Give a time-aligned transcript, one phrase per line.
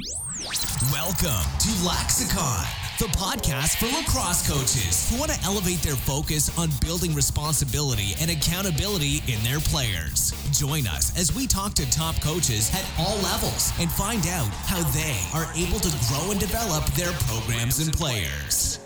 [0.00, 2.64] Welcome to Laxicon,
[2.98, 8.30] the podcast for lacrosse coaches who want to elevate their focus on building responsibility and
[8.30, 10.32] accountability in their players.
[10.58, 14.82] Join us as we talk to top coaches at all levels and find out how
[14.92, 18.78] they are able to grow and develop their programs and players.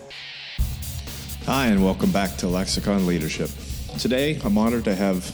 [1.46, 3.50] Hi, and welcome back to Lexicon Leadership.
[4.00, 5.32] Today, I'm honored to have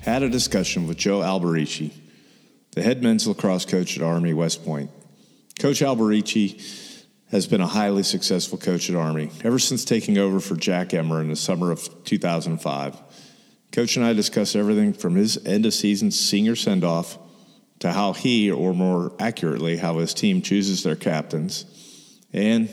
[0.00, 1.92] had a discussion with Joe Alberici,
[2.72, 4.90] the head men's lacrosse coach at Army West Point.
[5.58, 6.62] Coach Alberici
[7.32, 11.20] has been a highly successful coach at Army ever since taking over for Jack Emmer
[11.20, 12.96] in the summer of 2005.
[13.72, 17.18] Coach and I discuss everything from his end of season senior send off
[17.80, 21.64] to how he, or more accurately, how his team chooses their captains,
[22.32, 22.68] and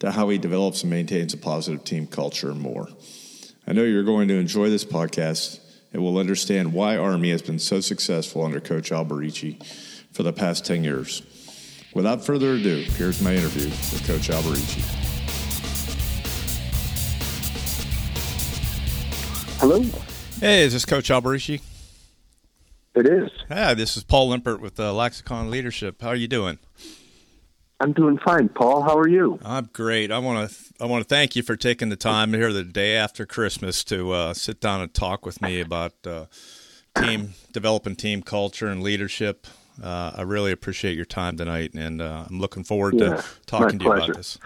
[0.00, 2.86] to how he develops and maintains a positive team culture and more.
[3.66, 5.60] I know you're going to enjoy this podcast
[5.92, 9.64] and will understand why Army has been so successful under Coach Alberici
[10.12, 11.22] for the past 10 years.
[11.96, 14.82] Without further ado, here's my interview with Coach Alberici.
[19.58, 19.82] Hello,
[20.38, 21.62] Hey, is this Coach Alberici?
[22.94, 23.30] it is.
[23.48, 26.02] Hi, this is Paul Limpert with uh, Lexicon Leadership.
[26.02, 26.58] How are you doing?
[27.80, 28.50] I'm doing fine.
[28.50, 29.38] Paul, how are you?
[29.42, 30.12] I'm great.
[30.12, 32.94] I want to I want to thank you for taking the time here the day
[32.94, 36.26] after Christmas to uh, sit down and talk with me about uh,
[36.98, 39.46] team developing team culture and leadership.
[39.82, 43.78] Uh, I really appreciate your time tonight, and uh, I'm looking forward Yeah, to talking
[43.78, 44.12] to you pleasure.
[44.12, 44.38] about this.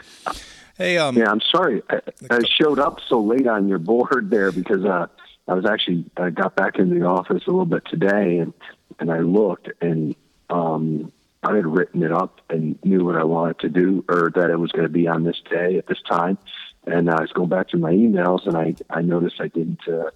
[0.77, 1.83] Hey, um, Yeah, I'm sorry.
[1.91, 2.01] I,
[2.31, 5.07] I showed up so late on your board there because uh,
[5.47, 8.53] I was actually I got back in the office a little bit today and
[8.99, 10.15] and I looked and
[10.49, 14.51] um, I had written it up and knew what I wanted to do or that
[14.51, 16.39] it was going to be on this day at this time.
[16.87, 20.11] And I was going back through my emails and I I noticed I didn't uh,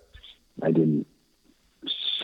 [0.62, 1.06] I didn't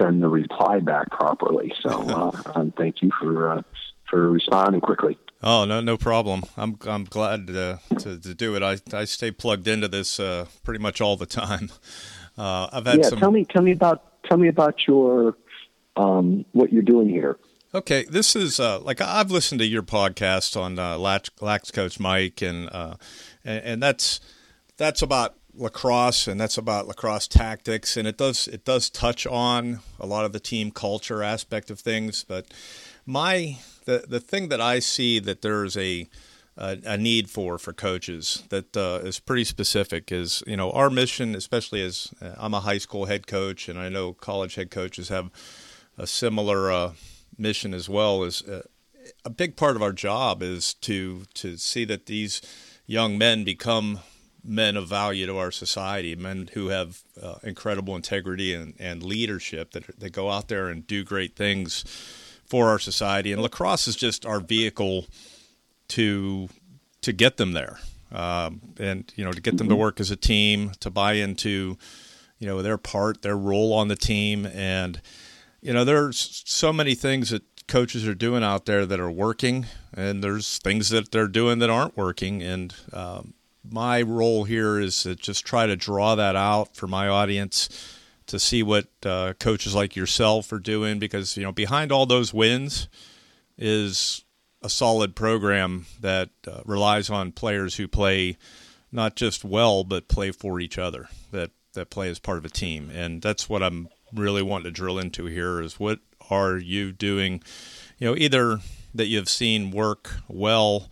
[0.00, 1.72] send the reply back properly.
[1.80, 3.62] So uh, um, thank you for uh,
[4.08, 5.18] for responding quickly.
[5.42, 6.42] Oh no, no problem.
[6.56, 8.62] I'm I'm glad to to, to do it.
[8.62, 11.70] I I stay plugged into this uh, pretty much all the time.
[12.38, 13.18] Uh, I've had yeah, some.
[13.18, 15.36] tell me, tell me about, tell me about your,
[15.96, 17.38] um, what you're doing here.
[17.74, 22.00] Okay, this is uh, like I've listened to your podcast on uh, Lax, Lax Coach
[22.00, 22.94] Mike, and, uh,
[23.44, 24.20] and and that's
[24.78, 29.80] that's about lacrosse, and that's about lacrosse tactics, and it does it does touch on
[29.98, 32.24] a lot of the team culture aspect of things.
[32.24, 32.46] But
[33.06, 36.08] my the the thing that I see that there's a
[36.56, 40.90] a, a need for for coaches that uh, is pretty specific is you know our
[40.90, 44.70] mission, especially as uh, I'm a high school head coach, and I know college head
[44.70, 45.30] coaches have
[45.98, 46.92] a similar uh,
[47.36, 48.22] mission as well.
[48.22, 48.62] Is uh,
[49.24, 52.40] a big part of our job is to to see that these
[52.86, 54.00] young men become
[54.44, 59.72] men of value to our society, men who have uh, incredible integrity and, and leadership
[59.72, 61.84] that that go out there and do great things
[62.44, 63.32] for our society.
[63.32, 65.06] And lacrosse is just our vehicle
[65.88, 66.48] to
[67.02, 67.78] to get them there,
[68.12, 71.76] um, and you know to get them to work as a team, to buy into
[72.38, 75.00] you know their part, their role on the team, and
[75.60, 79.66] you know there's so many things that coaches are doing out there that are working,
[79.94, 83.34] and there's things that they're doing that aren't working, and um,
[83.68, 87.68] my role here is to just try to draw that out for my audience
[88.26, 92.32] to see what uh, coaches like yourself are doing because you know behind all those
[92.32, 92.88] wins
[93.58, 94.24] is
[94.62, 98.36] a solid program that uh, relies on players who play
[98.92, 102.50] not just well but play for each other that that play as part of a
[102.50, 102.90] team.
[102.92, 106.00] And that's what I'm really wanting to drill into here is what
[106.30, 107.42] are you doing
[107.98, 108.58] you know either
[108.94, 110.88] that you've seen work well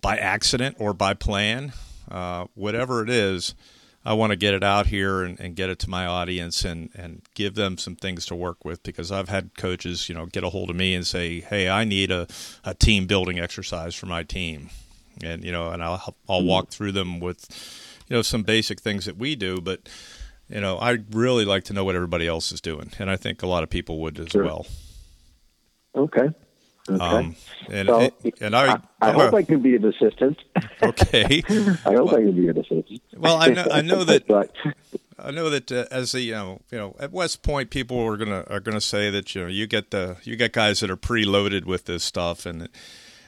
[0.00, 1.72] by accident or by plan
[2.10, 3.54] uh, whatever it is
[4.04, 6.88] I want to get it out here and, and get it to my audience and,
[6.94, 10.44] and give them some things to work with because I've had coaches, you know, get
[10.44, 12.26] a hold of me and say, Hey, I need a,
[12.64, 14.70] a team building exercise for my team.
[15.22, 17.50] And, you know, and I'll, I'll walk through them with,
[18.08, 19.88] you know, some basic things that we do, but,
[20.48, 22.92] you know, I really like to know what everybody else is doing.
[22.98, 24.44] And I think a lot of people would as Sure.
[24.44, 24.66] well.
[25.94, 26.28] Okay.
[26.88, 27.00] Okay.
[27.02, 27.36] Um,
[27.70, 28.10] and, so,
[28.40, 30.38] and I, I, I hope I can be of assistance.
[30.82, 31.42] okay.
[31.48, 33.00] I hope I can be of assistance.
[33.16, 34.50] Well, I know- I know that- but,
[35.18, 38.16] I know that uh, as the you know you know at West Point, people are
[38.16, 40.96] gonna are gonna say that you know you get the you get guys that are
[40.96, 42.68] preloaded with this stuff and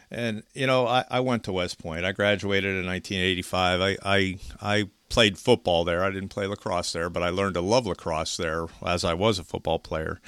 [0.09, 2.05] and you know I, I went to West Point.
[2.05, 3.81] I graduated in 1985.
[3.81, 6.05] I, I I played football there.
[6.05, 9.41] I didn't play lacrosse there, but I learned to love lacrosse there as I was
[9.41, 10.21] a football player,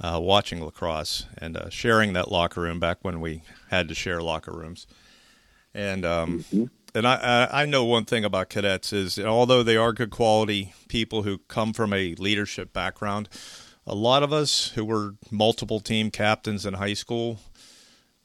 [0.00, 4.20] uh, watching lacrosse and uh, sharing that locker room back when we had to share
[4.22, 4.86] locker rooms.
[5.74, 6.44] And um,
[6.94, 11.22] and I, I know one thing about cadets is although they are good quality people
[11.22, 13.28] who come from a leadership background,
[13.86, 17.40] a lot of us who were multiple team captains in high school,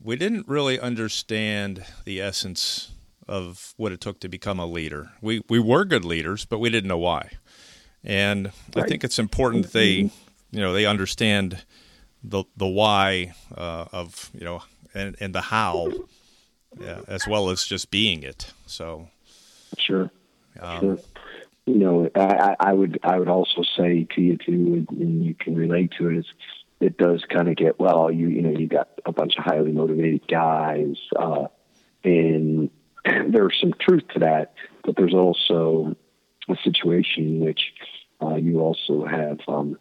[0.01, 2.91] we didn't really understand the essence
[3.27, 5.11] of what it took to become a leader.
[5.21, 7.31] We we were good leaders, but we didn't know why.
[8.03, 8.85] And right.
[8.85, 10.30] I think it's important that they, mm-hmm.
[10.51, 11.63] You know, they understand
[12.23, 14.61] the the why uh, of you know
[14.93, 15.91] and and the how,
[16.79, 18.53] yeah, as well as just being it.
[18.65, 19.07] So,
[19.77, 20.11] sure,
[20.59, 20.99] um, sure.
[21.65, 25.55] You know, I, I would I would also say to you too, and you can
[25.55, 26.25] relate to it is
[26.79, 28.11] it does kind of get well.
[28.11, 31.45] You you know you got a bunch of highly motivated guys, uh,
[32.03, 32.69] and
[33.05, 34.53] there's some truth to that,
[34.83, 35.95] but there's also
[36.49, 37.61] a situation in which
[38.21, 39.77] uh, you also have um,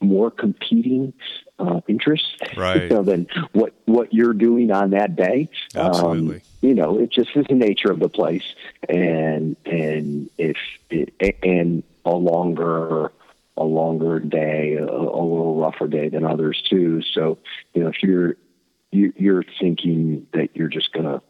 [0.00, 1.12] more competing
[1.58, 2.82] uh, interests right.
[2.82, 5.48] you know, than what what you're doing on that day.
[5.74, 6.36] Absolutely.
[6.36, 8.44] Um, you know, it just is the nature of the place,
[8.88, 10.56] and and if
[10.90, 13.12] it, and a longer
[13.56, 17.02] a longer day, a, a little rougher day than others too.
[17.14, 17.38] So
[17.74, 18.36] you know, if you're
[18.92, 21.22] you, you're thinking that you're just gonna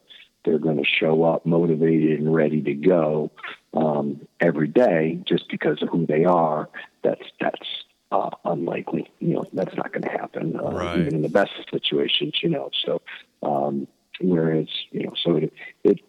[0.46, 3.32] they're going to show up motivated and ready to go
[3.74, 6.70] um, every day just because of who they are.
[7.02, 7.68] That's that's
[8.10, 9.10] uh, unlikely.
[9.18, 10.98] You know, that's not going to happen, uh, right.
[10.98, 12.34] even in the best situations.
[12.42, 13.02] You know, so
[13.42, 13.86] um,
[14.20, 15.52] whereas you know, so it,
[15.84, 16.00] it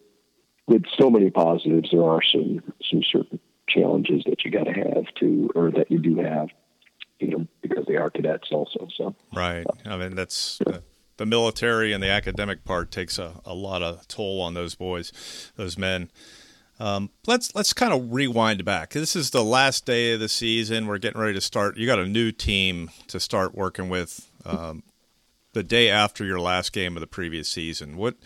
[0.66, 5.06] with so many positives, there are some some certain challenges that you got to have
[5.20, 6.48] to, or that you do have.
[7.20, 8.86] You know, because they are cadets also.
[8.96, 9.66] So right.
[9.84, 10.60] I mean, that's.
[10.60, 10.80] Uh,
[11.16, 15.12] the military and the academic part takes a, a lot of toll on those boys,
[15.56, 16.12] those men.
[16.80, 18.90] Um, let's let's kind of rewind back.
[18.90, 20.86] This is the last day of the season.
[20.86, 21.76] We're getting ready to start.
[21.76, 24.84] You got a new team to start working with um,
[25.54, 27.96] the day after your last game of the previous season.
[27.96, 28.16] What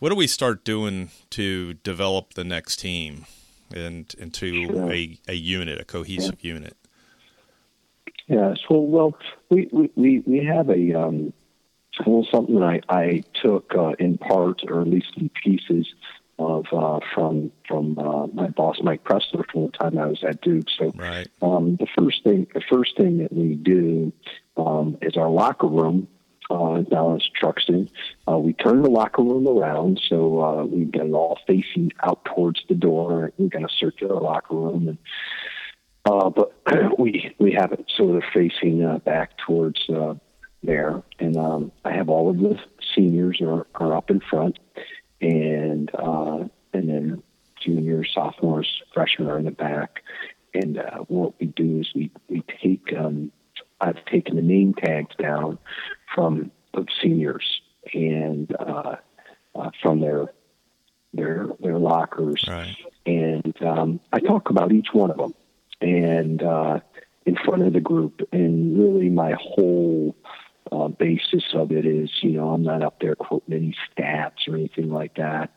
[0.00, 3.26] what do we start doing to develop the next team
[3.72, 4.92] and into sure.
[4.92, 6.54] a, a unit, a cohesive yeah.
[6.54, 6.76] unit?
[8.26, 8.54] Yeah.
[8.66, 9.16] So well,
[9.48, 11.32] we we we have a um,
[12.04, 15.86] well something I I took uh, in part or at least in pieces
[16.46, 20.40] of uh, from from uh, my boss Mike Pressler from the time I was at
[20.40, 20.66] Duke.
[20.78, 21.28] So right.
[21.40, 24.12] um, the first thing the first thing that we do
[24.56, 26.08] um, is our locker room.
[26.50, 27.88] Uh, down at Truxtun,
[28.28, 32.22] uh, we turn the locker room around so uh, we've got it all facing out
[32.26, 33.32] towards the door.
[33.38, 34.98] We've got a circular locker room, and
[36.04, 36.52] uh, but
[36.98, 40.14] we we have it sort of facing uh, back towards uh,
[40.62, 42.58] there, and um, I have all of the
[42.94, 44.58] seniors are, are up in front,
[45.22, 47.22] and uh, and then
[47.60, 50.02] juniors, sophomores, freshmen are in the back.
[50.52, 53.32] And uh, what we do is we we take um,
[53.80, 55.58] I've taken the name tags down
[56.14, 57.62] from the seniors
[57.94, 58.96] and uh,
[59.54, 60.26] uh, from their
[61.14, 62.76] their their lockers, right.
[63.06, 65.34] and um, I talk about each one of them
[65.80, 66.80] and uh,
[67.26, 68.26] in front of the group.
[68.32, 70.16] And really, my whole
[70.70, 74.54] uh, basis of it is, you know, I'm not up there quoting any stats or
[74.54, 75.50] anything like that,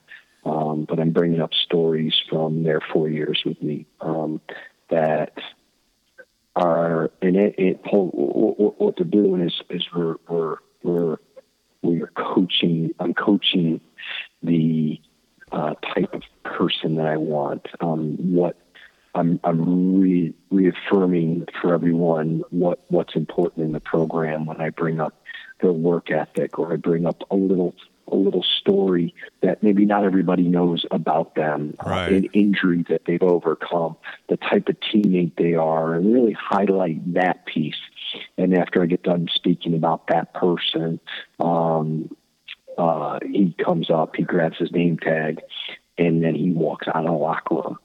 [0.46, 4.42] um, but I'm bringing up stories from their four years with me um,
[4.90, 5.38] that
[6.56, 11.18] are, and it, it what, what they're doing is, is we're, we're, we're,
[11.82, 13.82] we're coaching, I'm coaching
[14.42, 15.00] the
[15.52, 18.58] uh, type of person that I want, um, what
[19.16, 25.00] I'm I'm re- reaffirming for everyone what what's important in the program when I bring
[25.00, 25.24] up
[25.62, 27.74] their work ethic or I bring up a little
[28.08, 32.12] a little story that maybe not everybody knows about them, uh, right.
[32.12, 33.96] uh, an injury that they've overcome,
[34.30, 37.80] the type of teammate they are, and really highlight that piece.
[38.38, 41.00] And after I get done speaking about that person,
[41.40, 42.16] um,
[42.78, 45.42] uh, he comes up, he grabs his name tag,
[45.98, 47.78] and then he walks out of the locker room.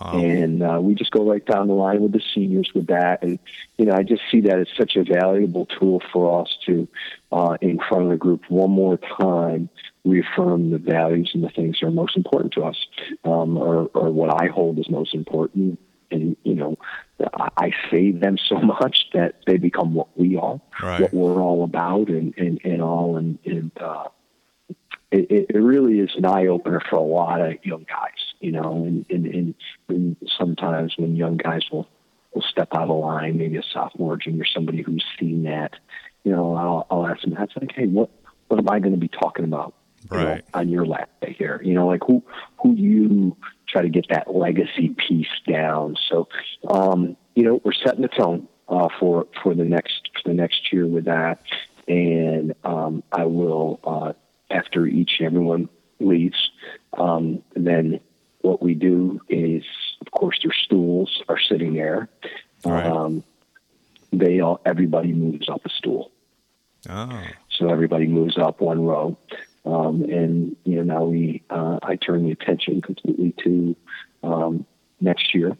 [0.00, 0.18] Wow.
[0.18, 3.22] And uh, we just go right down the line with the seniors with that.
[3.22, 3.38] And,
[3.78, 6.88] you know, I just see that as such a valuable tool for us to,
[7.32, 9.68] uh, in front of the group, one more time,
[10.04, 12.76] reaffirm the values and the things that are most important to us,
[13.24, 15.78] um, or, or what I hold as most important.
[16.10, 16.78] And, you know,
[17.56, 21.00] I say them so much that they become what we are, right.
[21.00, 23.16] what we're all about, and, and, and all.
[23.16, 24.08] And, and uh,
[25.10, 28.84] it, it really is an eye opener for a lot of young guys you know,
[28.84, 29.54] and, and, and,
[29.88, 31.88] and sometimes when young guys will,
[32.34, 35.72] will step out of line, maybe a sophomore, junior, somebody who's seen that,
[36.24, 38.10] you know, I'll, I'll ask them, that's like, hey, what,
[38.48, 39.72] what am I going to be talking about
[40.10, 40.20] right.
[40.20, 41.58] you know, on your lap here?
[41.64, 42.22] You know, like who,
[42.62, 43.34] who do you
[43.66, 45.96] try to get that legacy piece down?
[46.10, 46.28] So,
[46.68, 50.70] um, you know, we're setting the tone, uh, for, for the next, for the next
[50.70, 51.40] year with that.
[51.88, 54.12] And, um, I will, uh,
[54.50, 55.70] after each and everyone
[56.00, 56.50] leaves,
[56.98, 58.00] um, then
[58.44, 59.64] what we do is,
[60.02, 62.08] of course, their stools are sitting there.
[62.64, 62.84] Right.
[62.84, 63.24] Um,
[64.12, 66.10] they all everybody moves up a stool.
[66.88, 67.22] Oh.
[67.48, 69.16] so everybody moves up one row.
[69.64, 73.74] Um, and you know now we uh, I turn the attention completely to
[74.22, 74.66] um,
[75.00, 75.56] next year,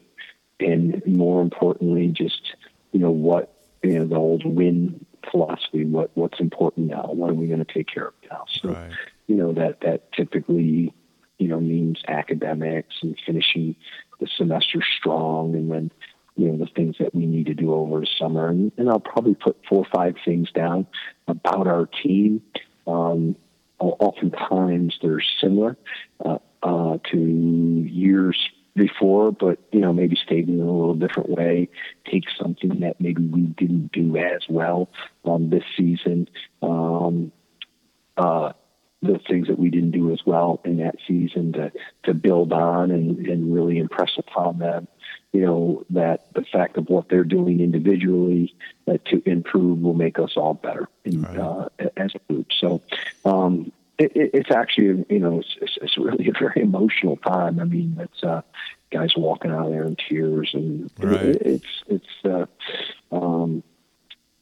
[0.59, 2.55] and more importantly, just
[2.91, 3.51] you know what
[3.81, 5.85] you know the old win philosophy.
[5.85, 7.09] What what's important now?
[7.11, 8.45] What are we going to take care of now?
[8.47, 8.91] So right.
[9.25, 10.93] you know that that typically
[11.37, 13.75] you know means academics and finishing
[14.19, 15.91] the semester strong, and then
[16.35, 18.49] you know the things that we need to do over the summer.
[18.49, 20.87] And, and I'll probably put four or five things down
[21.27, 22.41] about our team.
[22.87, 23.35] Um,
[23.79, 25.77] oftentimes they're similar
[26.23, 28.37] uh, uh, to years
[28.75, 31.69] before, but you know maybe stated in a little different way.
[32.11, 34.89] Take something that maybe we didn't do as well
[35.23, 36.29] um, this season.
[36.61, 37.31] Um,
[38.17, 38.53] uh,
[39.05, 41.71] the things that we didn't do as well in that season to
[42.03, 44.87] to build on and, and really impress upon them.
[45.31, 48.55] You know that the fact of what they're doing individually
[48.87, 51.37] uh, to improve will make us all better in, right.
[51.37, 52.47] uh, as a group.
[52.57, 52.81] So
[53.25, 57.59] um, it, it's actually you know it's, it's, really a very emotional time.
[57.59, 58.41] I mean, it's uh,
[58.91, 61.21] guys walking out there in tears, and right.
[61.21, 62.45] it, it's it's uh,
[63.11, 63.63] um,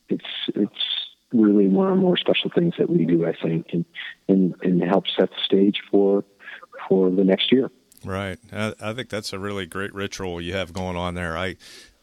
[0.09, 1.02] it's it's
[1.33, 3.85] really one of the more special things that we do, I think, and
[4.27, 6.23] and, and help set the stage for
[6.87, 7.69] for the next year.
[8.05, 8.37] Right.
[8.51, 11.37] I, I think that's a really great ritual you have going on there.
[11.37, 11.55] I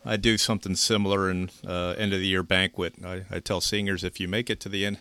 [0.04, 2.94] I do something similar in uh, end of the year banquet.
[3.04, 4.99] I, I tell seniors if you make it to the end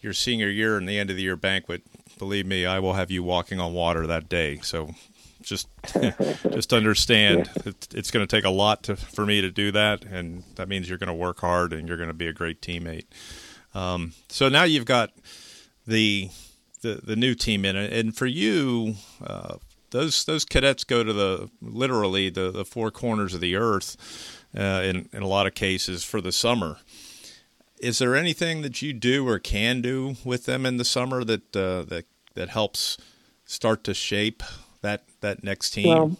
[0.00, 1.82] your senior year and the end of the year banquet,
[2.18, 4.58] believe me, I will have you walking on water that day.
[4.62, 4.90] So
[5.42, 5.68] just
[6.50, 7.62] just understand yeah.
[7.66, 10.68] it, it's going to take a lot to, for me to do that, and that
[10.68, 13.06] means you're going to work hard and you're going to be a great teammate.
[13.74, 15.10] Um, so now you've got
[15.86, 16.30] the
[16.82, 19.56] the, the new team in it, and for you, uh,
[19.90, 23.96] those those cadets go to the literally the, the four corners of the earth
[24.56, 26.78] uh, in in a lot of cases for the summer.
[27.80, 31.56] Is there anything that you do or can do with them in the summer that
[31.56, 32.98] uh, that that helps
[33.44, 34.42] start to shape
[34.82, 35.88] that that next team?
[35.88, 36.16] Well,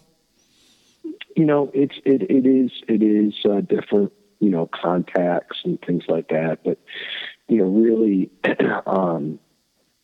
[1.35, 6.03] you know, it's it, it is it is uh, different, you know, contacts and things
[6.07, 6.59] like that.
[6.63, 6.79] But
[7.51, 8.31] you know, really,
[8.87, 9.37] um,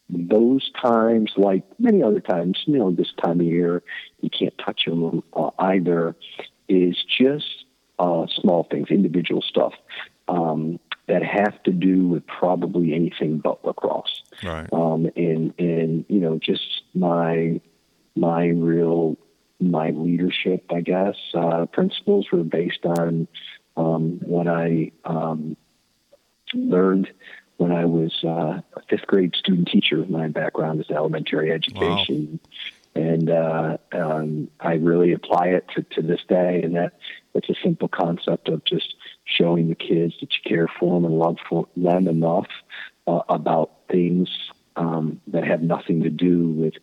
[0.10, 3.82] those times, like many other times, you know, this time of year,
[4.20, 6.16] you can't touch them uh, either.
[6.68, 7.64] Is just
[7.98, 9.74] uh, small things, individual stuff.
[10.28, 14.24] Um, that have to do with probably anything but lacrosse.
[14.44, 14.68] Right.
[14.74, 17.62] Um, and and you know just my
[18.14, 19.16] my real
[19.62, 23.30] my leadership, I guess, uh, principles were based on
[23.78, 25.56] um, what I um,
[26.54, 27.12] learned
[27.58, 30.06] when I was uh, a fifth grade student teacher.
[30.08, 32.40] My background is elementary education.
[32.44, 33.02] Wow.
[33.02, 36.94] And uh, um, I really apply it to, to this day, and that
[37.36, 41.20] it's a simple concept of just showing the kids that you care for them and
[41.20, 42.48] love for them enough
[43.06, 44.30] uh, about things
[44.76, 46.74] um, that have nothing to do with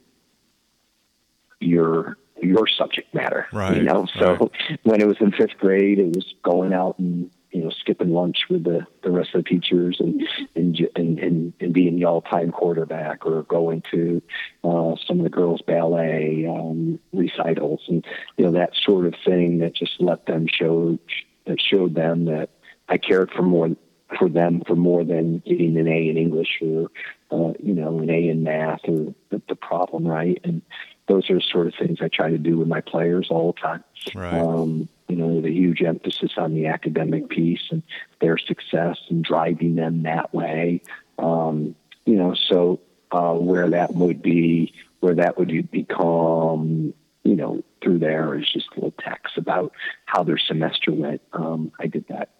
[1.60, 3.46] your your subject matter.
[3.52, 3.76] Right.
[3.76, 4.80] You know, so right.
[4.82, 8.46] when it was in fifth grade, it was going out and you know skipping lunch
[8.50, 10.22] with the the rest of the teachers and
[10.56, 14.20] and and and, and being the all time quarterback or going to
[14.64, 18.04] uh, some of the girls ballet um, recitals and
[18.36, 20.98] you know that sort of thing that just let them show
[21.46, 22.50] that showed them that
[22.88, 23.70] I cared for more
[24.18, 26.90] for them for more than getting an A in English or
[27.30, 30.60] uh, you know an A in math or the, the problem right and
[31.06, 33.60] those are the sort of things I try to do with my players all the
[33.60, 33.84] time.
[34.14, 34.32] Right.
[34.32, 37.82] Um, you know, the huge emphasis on the academic piece and
[38.20, 40.82] their success and driving them that way.
[41.18, 41.74] Um,
[42.06, 42.80] you know, so
[43.12, 48.74] uh, where that would be, where that would become, you know, through there is just
[48.74, 49.72] little text about
[50.06, 51.20] how their semester went.
[51.32, 52.30] Um, I did that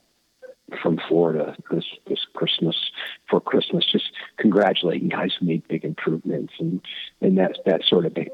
[0.83, 2.91] from Florida this this Christmas
[3.29, 6.81] for Christmas, just congratulating guys who made big improvements and
[7.21, 8.29] and that that sort of thing.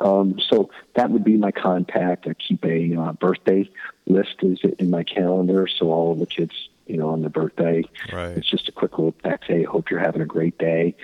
[0.00, 2.26] Um, so that would be my contact.
[2.26, 3.68] I keep a uh, birthday
[4.06, 6.52] list is in my calendar, so all of the kids,
[6.86, 8.36] you know, on the birthday, right.
[8.36, 9.48] it's just a quick little text.
[9.48, 10.94] Hey, hope you're having a great day.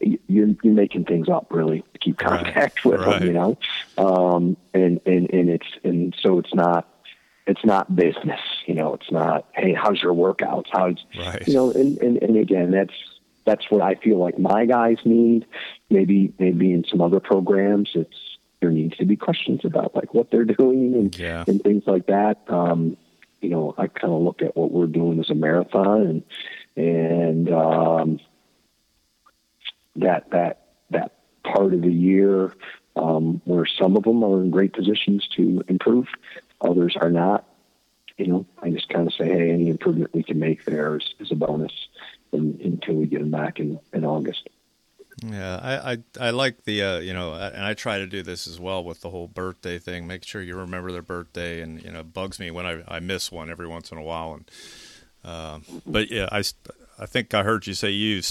[0.00, 2.98] You're, you're making things up really to keep contact right.
[2.98, 3.18] with right.
[3.20, 3.58] them, you know.
[3.98, 6.88] Um, and and and it's and so it's not
[7.46, 8.94] it's not business, you know.
[8.94, 10.66] It's not hey, how's your workouts?
[10.72, 11.46] How's right.
[11.46, 11.70] you know?
[11.70, 12.94] And, and and again, that's
[13.44, 15.46] that's what I feel like my guys need.
[15.90, 20.30] Maybe maybe in some other programs, it's there needs to be questions about like what
[20.30, 21.44] they're doing and yeah.
[21.46, 22.38] and things like that.
[22.48, 22.96] Um,
[23.40, 26.22] you know, I kind of look at what we're doing as a marathon and
[26.76, 28.20] and um,
[29.96, 32.54] that that that part of the year
[32.96, 36.06] um, where some of them are in great positions to improve,
[36.60, 37.46] others are not.
[38.16, 41.14] You know, I just kind of say, hey, any improvement we can make there is,
[41.18, 41.72] is a bonus
[42.32, 44.48] until we get them back in, in August.
[45.22, 48.46] Yeah, I, I, I like the uh, you know, and I try to do this
[48.46, 50.06] as well with the whole birthday thing.
[50.06, 53.30] Make sure you remember their birthday, and you know, bugs me when I, I miss
[53.30, 54.34] one every once in a while.
[54.34, 54.50] And
[55.24, 56.42] uh, but yeah, I,
[56.98, 58.22] I think I heard you say you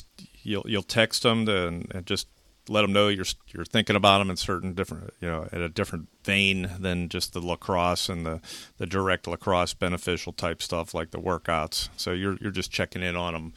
[0.41, 2.27] you'll you'll text them to, and, and just
[2.67, 5.69] let them know you're you're thinking about them in certain different you know in a
[5.69, 8.41] different vein than just the lacrosse and the
[8.77, 11.89] the direct lacrosse beneficial type stuff like the workouts.
[11.97, 13.53] So you're you're just checking in on them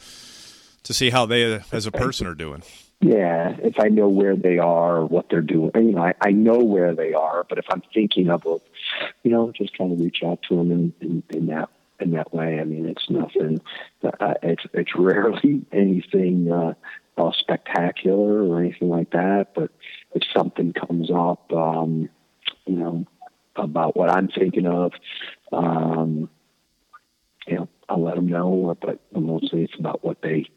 [0.83, 2.62] to see how they as a person are doing.
[3.00, 6.59] Yeah, if I know where they are, what they're doing, you know, I, I know
[6.59, 7.44] where they are.
[7.47, 8.44] But if I'm thinking of,
[9.23, 11.68] you know, just kind of reach out to them in, in, in that
[12.00, 12.59] in that way.
[12.61, 13.61] I mean, it's nothing.
[14.02, 16.75] Uh, it's it's rarely anything uh,
[17.16, 19.49] uh, spectacular or anything like that.
[19.54, 19.71] But
[20.14, 22.09] if something comes up, um,
[22.66, 23.06] you know,
[23.56, 24.92] about what I'm thinking of,
[25.52, 26.28] um,
[27.47, 28.76] you know, I'll let them know.
[28.80, 30.49] But mostly, it's about what they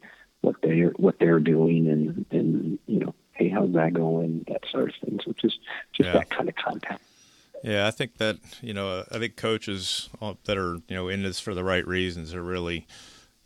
[0.42, 4.46] what they are what they're doing and and you know, hey, how's that going?
[4.48, 5.22] That sort of things.
[5.26, 5.60] So just,
[5.94, 6.14] just yeah.
[6.14, 7.02] that kind of contact.
[7.64, 10.10] Yeah, I think that you know, I think coaches
[10.46, 12.88] that are you know in this for the right reasons are really,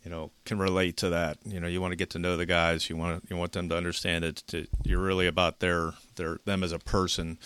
[0.04, 1.38] you know, can relate to that.
[1.44, 2.90] You know, you want to get to know the guys.
[2.90, 4.36] You want you want them to understand it.
[4.48, 7.38] To, you're really about their their them as a person,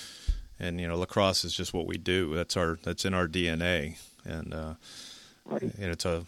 [0.58, 2.34] and you know, lacrosse is just what we do.
[2.34, 4.75] That's our that's in our DNA, and uh,
[5.50, 6.25] and it's a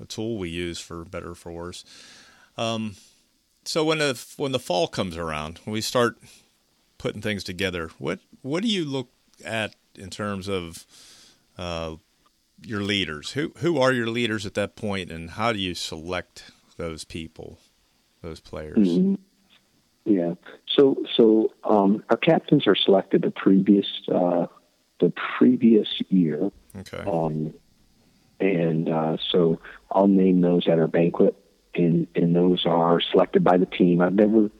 [0.00, 1.84] a tool we use for better or for worse.
[2.56, 2.96] Um,
[3.64, 6.18] so when the when the fall comes around, when we start
[6.98, 9.10] putting things together, what what do you look
[9.44, 10.84] at in terms of
[11.58, 11.96] uh,
[12.62, 13.32] your leaders?
[13.32, 17.58] Who who are your leaders at that point, and how do you select those people,
[18.22, 18.88] those players?
[18.88, 19.14] Mm-hmm.
[20.06, 20.34] Yeah.
[20.68, 24.46] So so um, our captains are selected the previous uh,
[25.00, 26.50] the previous year.
[26.78, 26.98] Okay.
[26.98, 27.52] Um,
[28.38, 29.58] and uh, so
[29.90, 31.34] I'll name those at our banquet,
[31.74, 34.00] and and those are selected by the team.
[34.00, 34.50] I've never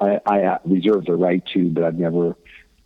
[0.00, 2.36] I, I reserve the right to, but I've never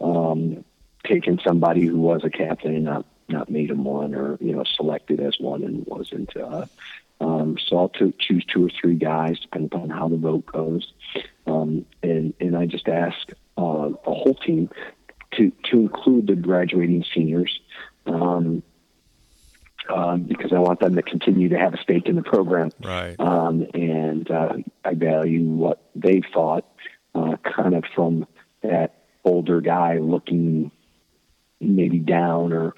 [0.00, 0.64] um,
[1.04, 4.64] taken somebody who was a captain and not not made him one or you know
[4.64, 6.34] selected as one and wasn't.
[6.34, 6.64] Uh,
[7.20, 10.92] um, so I'll to choose two or three guys depending upon how the vote goes,
[11.46, 13.16] um, and and I just ask
[13.56, 14.70] uh, the whole team
[15.32, 17.60] to to include the graduating seniors.
[18.06, 18.62] Um,
[19.88, 22.70] um, because I want them to continue to have a stake in the program.
[22.82, 23.14] Right.
[23.20, 26.66] Um, and uh, I value what they thought,
[27.14, 28.26] uh, kind of from
[28.62, 30.72] that older guy looking
[31.60, 32.74] maybe down or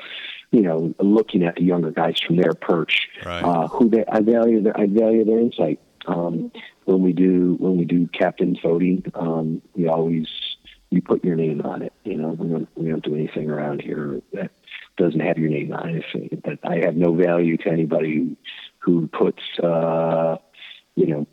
[0.50, 3.42] you know looking at the younger guys from their perch right.
[3.42, 6.50] uh, who they I value their I value their insight um,
[6.84, 10.26] when we do when we do captain's voting um, we always
[10.90, 13.82] you put your name on it you know we don't we don't do anything around
[13.82, 14.50] here that
[14.96, 18.36] doesn't have your name on it but I have no value to anybody who,
[18.78, 20.36] who puts uh,
[20.96, 21.26] you know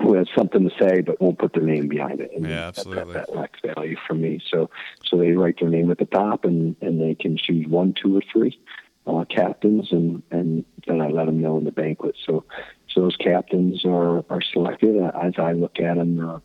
[0.00, 2.32] who has something to say but won't put their name behind it.
[2.34, 3.14] And yeah, absolutely.
[3.14, 4.40] That, that, lacks value for me.
[4.50, 4.70] So
[5.04, 8.16] so they write their name at the top and and they can choose one, two,
[8.16, 8.58] or three
[9.06, 12.16] uh, captains, and and then I let them know in the banquet.
[12.26, 12.44] So
[12.88, 16.28] so those captains are are selected as I look at them.
[16.28, 16.40] Uh,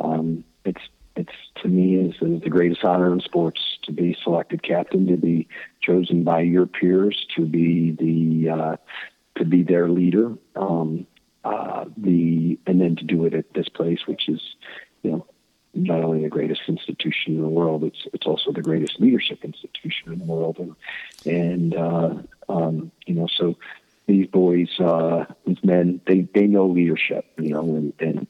[0.00, 0.82] um, it's
[1.16, 1.32] it's
[1.62, 5.48] to me is, is the greatest honor in sports to be selected captain, to be
[5.80, 8.76] chosen by your peers, to be the uh,
[9.36, 10.34] to be their leader.
[10.56, 11.06] Um,
[11.48, 14.40] uh, the and then to do it at this place, which is
[15.02, 15.26] you know
[15.74, 20.12] not only the greatest institution in the world, it's it's also the greatest leadership institution
[20.12, 20.74] in the world, and
[21.24, 22.14] and uh,
[22.48, 23.56] um, you know so
[24.06, 28.26] these boys, uh, these men, they they know leadership, you know, and, and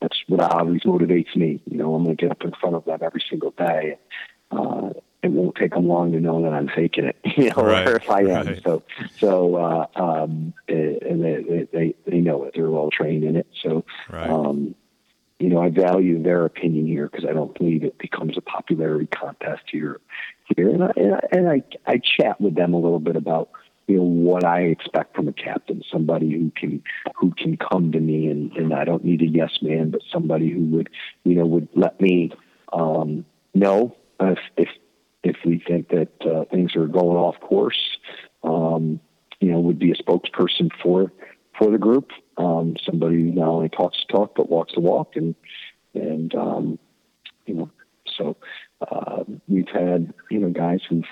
[0.00, 1.60] that's what always motivates me.
[1.70, 3.98] You know, I'm going to get up in front of them every single day.
[4.50, 4.90] Uh,
[5.22, 7.96] it won't take them long to know that I'm faking it, you know, right, or
[7.96, 8.46] if I am.
[8.46, 8.62] Right.
[8.64, 8.82] So,
[9.18, 12.52] so, uh, um, and they, they, they know it.
[12.54, 13.46] They're well trained in it.
[13.62, 14.28] So, right.
[14.28, 14.74] um,
[15.38, 19.06] you know, I value their opinion here because I don't believe it becomes a popularity
[19.06, 20.00] contest here.
[20.56, 23.50] Here, and I, and I, and I, I chat with them a little bit about
[23.86, 26.82] you know what I expect from a captain, somebody who can
[27.16, 30.50] who can come to me and, and I don't need a yes man, but somebody
[30.50, 30.90] who would
[31.24, 32.32] you know would let me
[32.72, 34.68] um, know if if
[35.22, 37.98] if we think that uh, things are going off course,
[38.42, 39.00] um,
[39.40, 41.12] you know, would be a spokesperson for
[41.58, 42.10] for the group.
[42.36, 45.34] Um, somebody who not only talks the talk but walks the walk, and
[45.94, 46.78] and um,
[47.46, 47.70] you know,
[48.16, 48.36] so
[48.80, 51.04] uh, we've had you know guys who've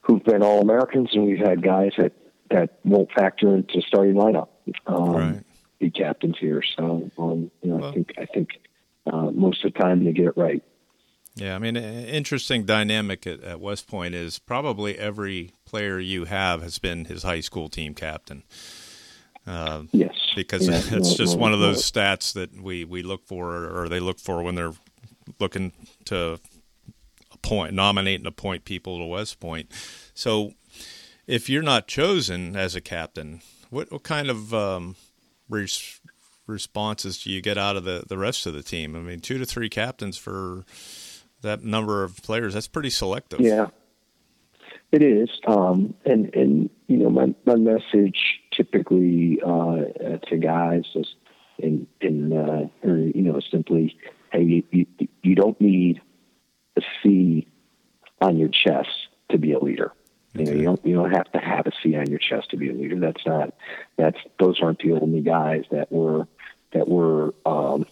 [0.00, 2.12] who've been all Americans, and we've had guys that
[2.50, 4.48] that won't factor into starting lineup.
[4.86, 5.42] Um, right.
[5.78, 8.48] Be captains here, so um, you know, well, I think I think
[9.06, 10.62] uh, most of the time they get it right.
[11.36, 16.62] Yeah, I mean, interesting dynamic at, at, West Point is probably every player you have
[16.62, 18.42] has been his high school team captain.
[19.46, 23.02] Uh, yes, because yeah, it's no, just no, one of those stats that we, we
[23.02, 24.72] look for, or they look for when they're
[25.38, 25.72] looking
[26.06, 26.40] to
[27.30, 29.70] appoint, nominate and appoint people to West Point.
[30.14, 30.54] So,
[31.26, 34.96] if you're not chosen as a captain, what, what kind of um,
[35.50, 36.00] res-
[36.46, 38.96] responses do you get out of the, the rest of the team?
[38.96, 40.64] I mean, two to three captains for
[41.46, 43.40] that number of players, that's pretty selective.
[43.40, 43.68] Yeah,
[44.92, 45.30] it is.
[45.46, 48.18] Um, and, and, you know, my, my message
[48.52, 51.14] typically uh, to guys is
[51.58, 53.96] in, in uh, or, you know, simply,
[54.30, 54.86] hey, you, you,
[55.22, 56.00] you don't need
[56.76, 57.48] a C
[58.20, 59.92] on your chest to be a leader.
[60.34, 62.58] You know, you don't you don't have to have a C on your chest to
[62.58, 63.00] be a leader.
[63.00, 63.54] That's not
[63.96, 66.28] that's those aren't the only guys that were
[66.72, 67.86] that were um,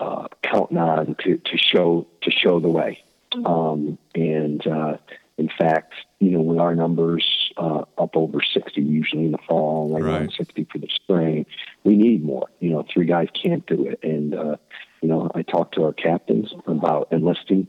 [0.00, 3.02] uh, counting on to, to show to show the way.
[3.44, 4.96] Um, and uh,
[5.36, 9.90] in fact, you know, with our numbers uh, up over 60 usually in the fall,
[9.90, 10.14] like right.
[10.14, 11.44] around 60 for the spring,
[11.84, 12.48] we need more.
[12.60, 14.00] You know, three guys can't do it.
[14.02, 14.56] And uh,
[15.02, 17.68] you know, I talked to our captains about enlisting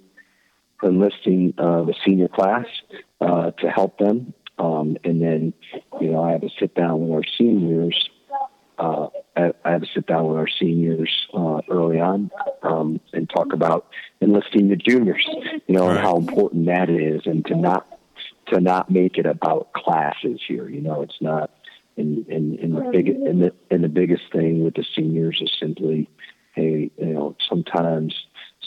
[0.84, 2.66] enlisting uh, the senior class
[3.20, 4.34] uh, to help them.
[4.60, 5.54] Um, and then,
[6.02, 8.10] you know, I have a sit down with our seniors
[8.78, 12.32] uh, I, I had to sit down with our seniors uh, early on
[12.64, 13.88] um, and talk about
[14.22, 15.26] enlisting the juniors,
[15.68, 15.98] you know, right.
[15.98, 17.88] and how important that is, and to not
[18.48, 20.70] to not make it about classes here.
[20.70, 21.52] You know, it's not.
[21.98, 25.52] And, and, and the big and the, and the biggest thing with the seniors is
[25.60, 26.08] simply,
[26.54, 28.14] hey, you know, sometimes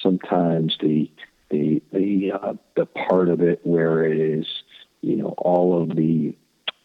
[0.02, 1.08] sometimes the
[1.48, 4.46] the the uh, the part of it where it is,
[5.00, 6.34] you know, all of the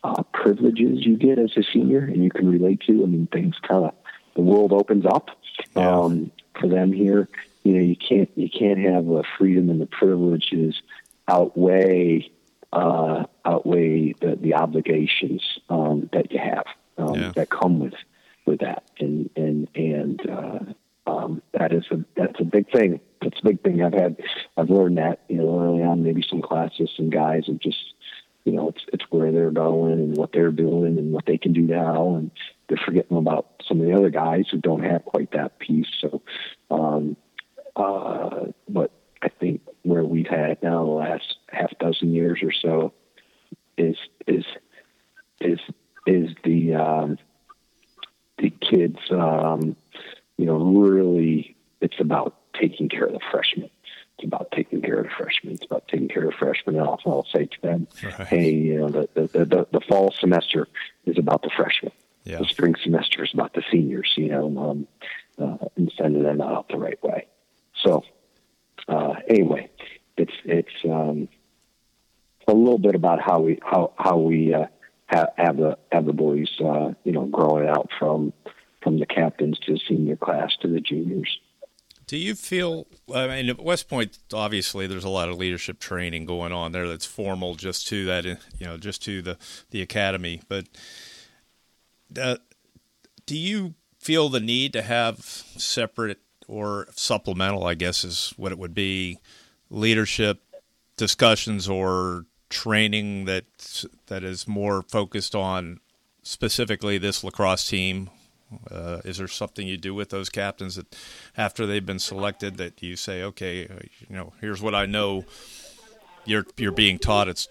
[0.05, 3.03] uh, privileges you get as a senior and you can relate to.
[3.03, 3.93] I mean, things kind of
[4.35, 5.31] the world opens up
[5.75, 5.89] yeah.
[5.89, 7.27] um, for them here.
[7.63, 10.75] You know, you can't you can't have the freedom and the privileges
[11.27, 12.29] outweigh
[12.71, 16.65] uh, outweigh the, the obligations um, that you have
[16.97, 17.31] um, yeah.
[17.35, 17.95] that come with
[18.45, 20.59] with that, and and and uh,
[21.07, 22.99] um, that is a that's a big thing.
[23.21, 23.81] That's a big thing.
[23.81, 24.17] I've had
[24.55, 26.03] I've learned that you know early on.
[26.03, 27.94] Maybe some classes, some guys have just
[28.45, 31.51] you know, it's it's where they're going and what they're doing and what they can
[31.51, 32.31] do now, and
[32.69, 35.88] they're forgetting about some of the other guys who don't have quite that piece.
[35.99, 36.21] So,
[36.69, 37.17] um,
[37.75, 42.93] uh, but I think where we've had now the last half dozen years or so
[43.77, 44.45] is is
[45.41, 45.60] is
[46.05, 47.17] is the um,
[48.38, 49.75] the kids, um,
[50.38, 53.71] you know, really it's about taking care of the freshmen.
[54.17, 55.56] It's about taking care of freshmen.
[55.56, 56.78] It's about taking care of freshmen.
[56.78, 58.28] And also, I'll say to them, right.
[58.28, 60.67] hey, you know, the, the, the, the, fall semester
[61.06, 61.91] is about the freshmen.
[62.23, 62.39] Yeah.
[62.39, 64.88] The spring semester is about the seniors, you know, um,
[65.38, 67.28] uh, and sending them out the right way.
[67.84, 68.04] So,
[68.88, 69.69] uh, anyway,
[70.15, 71.28] it's, it's, um,
[72.47, 74.67] a little bit about how we, how, how we, uh,
[75.08, 78.34] have, have the, have the boys, uh, you know, growing out from,
[78.82, 81.39] from the captains to the senior class to the juniors.
[82.07, 82.87] Do you feel?
[83.13, 86.87] I mean, at West Point, obviously, there's a lot of leadership training going on there
[86.87, 89.37] that's formal, just to that, you know, just to the
[89.71, 90.41] the academy.
[90.47, 90.67] But
[92.19, 92.37] uh,
[93.25, 97.65] do you feel the need to have separate or supplemental?
[97.65, 99.19] I guess is what it would be,
[99.69, 100.41] leadership
[100.97, 105.79] discussions or training that that is more focused on
[106.21, 108.09] specifically this lacrosse team
[108.69, 110.95] uh, is there something you do with those captains that
[111.38, 115.25] after they've been selected that you say, okay, uh, you know, here's what I know
[116.25, 117.47] you're you're being taught it's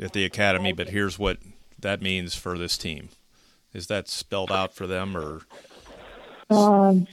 [0.00, 1.38] at the academy, but here's what
[1.78, 3.08] that means for this team.
[3.72, 5.42] Is that spelled out for them or?
[6.50, 7.06] Um,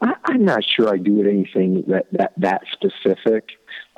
[0.00, 3.50] I, am not sure I do anything that that that specific.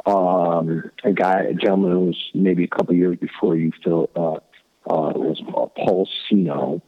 [0.06, 4.40] Um, a guy, a gentleman who was maybe a couple years before you, Phil, uh,
[4.86, 6.82] uh, was uh, Paul Sino,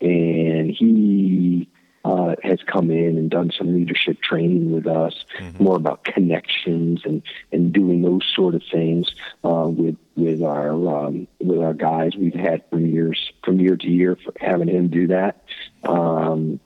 [0.00, 1.68] and he
[2.04, 5.62] uh, has come in and done some leadership training with us, mm-hmm.
[5.62, 9.08] more about connections and and doing those sort of things
[9.44, 12.16] uh, with with our um, with our guys.
[12.16, 15.44] We've had from years from year to year for having him do that.
[15.84, 16.58] Um,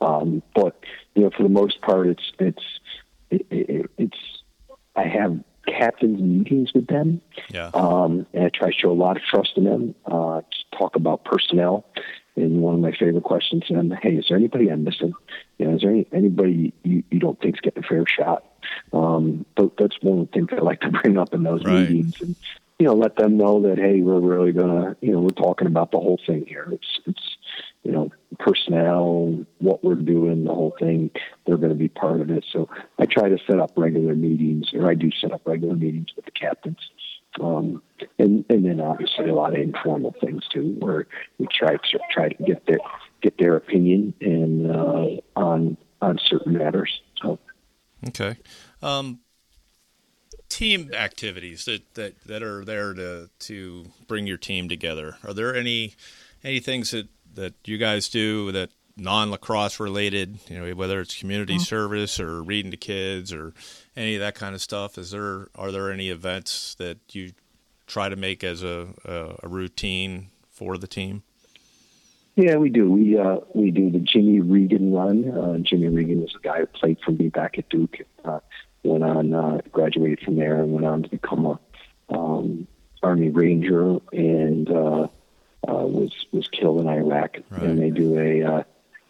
[0.00, 0.80] um, but
[1.14, 2.64] you know, for the most part, it's it's
[3.30, 4.18] it, it, it's
[4.96, 7.20] I have captains meetings with them.
[7.50, 7.70] Yeah.
[7.74, 10.96] Um, and I try to show a lot of trust in them, uh, to talk
[10.96, 11.86] about personnel.
[12.36, 15.12] And one of my favorite questions to them, hey, is there anybody I'm missing?
[15.58, 18.44] You know, is there any, anybody you, you don't think's getting a fair shot?
[18.92, 21.90] Um, but that's one of the things I like to bring up in those right.
[21.90, 22.36] meetings and,
[22.78, 25.66] you know, let them know that, hey, we're really going to, you know, we're talking
[25.66, 26.68] about the whole thing here.
[26.72, 27.36] It's, it's,
[27.82, 31.10] you know, personnel, what we're doing, the whole thing.
[31.46, 32.44] They're going to be part of it.
[32.52, 36.08] So I try to set up regular meetings, or I do set up regular meetings
[36.14, 36.78] with the captains.
[37.40, 37.82] Um,
[38.18, 41.06] and and then obviously a lot of informal things too, where
[41.38, 42.78] we try to try to get their
[43.22, 47.00] get their opinion and uh, on on certain matters.
[47.22, 47.38] So
[48.08, 48.36] okay,
[48.82, 49.20] um,
[50.48, 55.16] team activities that, that that are there to to bring your team together.
[55.24, 55.94] Are there any
[56.42, 60.38] any things that that you guys do that non lacrosse related?
[60.48, 61.62] You know, whether it's community mm-hmm.
[61.62, 63.52] service or reading to kids or
[63.96, 64.98] any of that kind of stuff.
[64.98, 67.32] Is there are there any events that you
[67.86, 71.22] try to make as a, a, a routine for the team?
[72.36, 72.90] Yeah, we do.
[72.90, 75.30] We uh, we do the Jimmy Regan run.
[75.30, 77.98] Uh, Jimmy Regan was a guy who played for me back at Duke.
[78.24, 78.40] Uh,
[78.82, 81.58] went on, uh, graduated from there, and went on to become a
[82.08, 82.66] um,
[83.02, 84.70] Army Ranger, and
[85.68, 87.38] uh, was was killed in Iraq.
[87.50, 87.62] Right.
[87.62, 88.62] And they do a uh,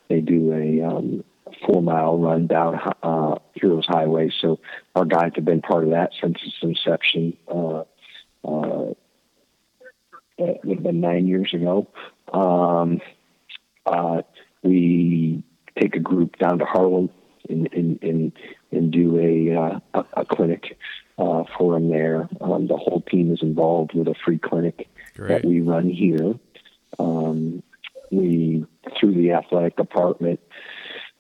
[0.09, 1.25] they do a um,
[1.67, 4.31] four mile run down uh, Heroes Highway.
[4.41, 4.61] So
[4.95, 7.37] our guys have been part of that since its inception.
[7.49, 7.85] Uh,
[8.45, 8.95] uh,
[10.39, 11.87] it would have been nine years ago.
[12.33, 13.01] Um,
[13.85, 14.23] uh,
[14.63, 15.43] we
[15.79, 17.11] take a group down to Harlem
[17.51, 18.33] and and and,
[18.71, 19.57] and do a,
[19.95, 20.79] uh, a, clinic
[21.19, 22.29] uh, for them there.
[22.41, 25.29] Um, the whole team is involved with a free clinic Great.
[25.29, 26.35] that we run here.
[26.99, 27.63] Um,
[28.11, 28.65] we
[28.99, 30.41] through the athletic department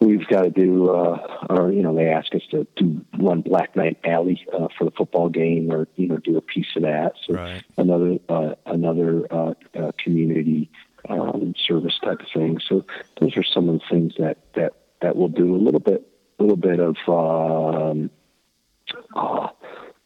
[0.00, 3.76] we've got to do, uh, or you know, they ask us to do one Black
[3.76, 7.12] Knight Alley uh, for the football game, or you know, do a piece of that.
[7.26, 7.62] So right.
[7.76, 10.70] another uh, another uh, uh, community
[11.08, 12.60] um, service type of thing.
[12.66, 12.84] So
[13.20, 15.54] those are some of the things that that that we'll do.
[15.54, 16.06] A little bit,
[16.40, 16.96] little bit of.
[17.08, 18.10] Um,
[19.14, 19.48] uh,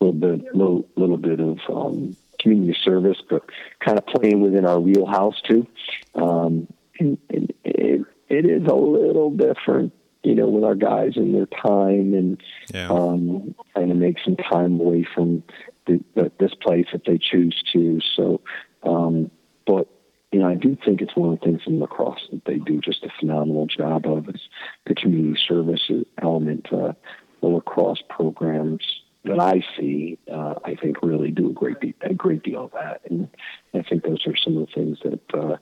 [0.00, 3.42] little bit, little, little bit of um, community service, but
[3.80, 5.66] kind of playing within our wheelhouse too.
[6.14, 6.68] Um,
[6.98, 9.92] and, and it, it is a little different,
[10.22, 12.42] you know, with our guys and their time and
[12.72, 12.88] yeah.
[12.88, 15.42] um, trying to make some time away from
[15.86, 18.00] the, the, this place if they choose to.
[18.16, 18.40] So,
[18.82, 19.30] um,
[19.66, 19.88] but
[20.34, 22.80] you know, I do think it's one of the things in lacrosse that they do
[22.80, 24.40] just a phenomenal job of is
[24.84, 25.88] the community service
[26.20, 26.66] element.
[26.72, 26.94] Uh,
[27.40, 28.82] the lacrosse programs
[29.24, 32.72] that I see, uh, I think really do a great de- a great deal of
[32.72, 33.28] that, and
[33.74, 35.56] I think those are some of the things that uh,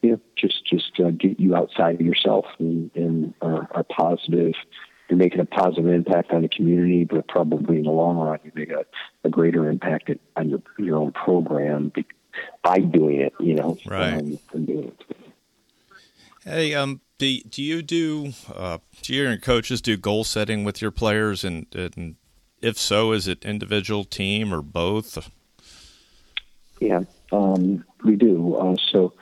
[0.00, 4.54] you know, just just uh, get you outside of yourself and, and are, are positive.
[5.10, 8.52] You're making a positive impact on the community, but probably in the long run, you
[8.54, 8.86] make a,
[9.24, 11.92] a greater impact on your your own program
[12.62, 13.34] by doing it.
[13.40, 14.14] You know, right?
[14.14, 14.38] Um.
[16.44, 20.80] Hey, um, do do you do uh, do you and coaches do goal setting with
[20.80, 22.16] your players, and, and
[22.60, 25.30] if so, is it individual, team, or both?
[26.80, 27.00] Yeah,
[27.32, 28.54] um, we do.
[28.54, 29.14] Uh, so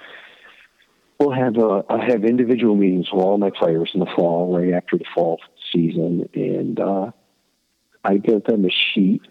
[1.19, 4.75] we'll have uh, I have individual meetings with all my players in the fall, right
[4.75, 5.41] after the fall
[5.73, 7.11] season, and uh,
[8.05, 9.23] I give them a sheet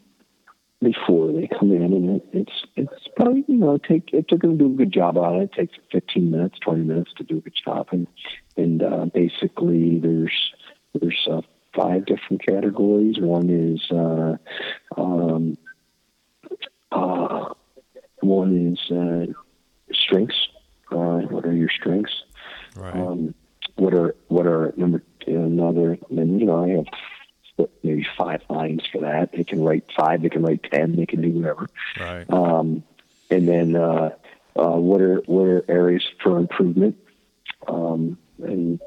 [0.84, 4.64] before they come in, and it's it's probably you know take if they're going to
[4.64, 7.42] do a good job on it, it takes 15 minutes, 20 minutes to do a
[7.42, 8.08] good job, and
[8.58, 10.54] and uh, basically there's
[11.00, 11.42] there's uh,
[11.76, 13.16] five different categories.
[13.20, 14.38] One is uh,
[14.98, 15.58] um,
[16.92, 17.46] uh,
[18.22, 19.26] one is uh,
[19.94, 20.48] strengths
[20.94, 22.24] uh, what are your strengths?
[22.76, 22.96] Right.
[22.96, 23.34] Um,
[23.76, 25.98] what are what are number another?
[26.10, 26.86] And you know, I have
[27.84, 29.32] maybe five lines for that.
[29.32, 30.22] They can write five.
[30.22, 30.96] They can write ten.
[30.96, 31.68] They can do whatever.
[32.00, 32.30] Right.
[32.30, 32.84] Um,
[33.30, 34.12] and then uh,
[34.56, 36.98] uh, what are what are areas for improvement?
[37.68, 38.80] Um, and,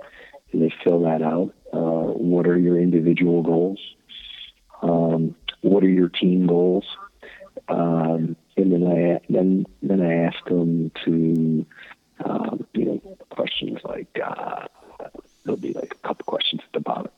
[0.52, 1.54] and they fill that out.
[1.72, 3.80] Uh, what are your individual goals?
[4.82, 6.84] Um, what are your team goals?
[7.68, 11.66] Um, and then I then then I ask them to
[12.24, 14.66] um, you know, questions like uh,
[15.44, 17.10] there'll be like a couple questions at the bottom.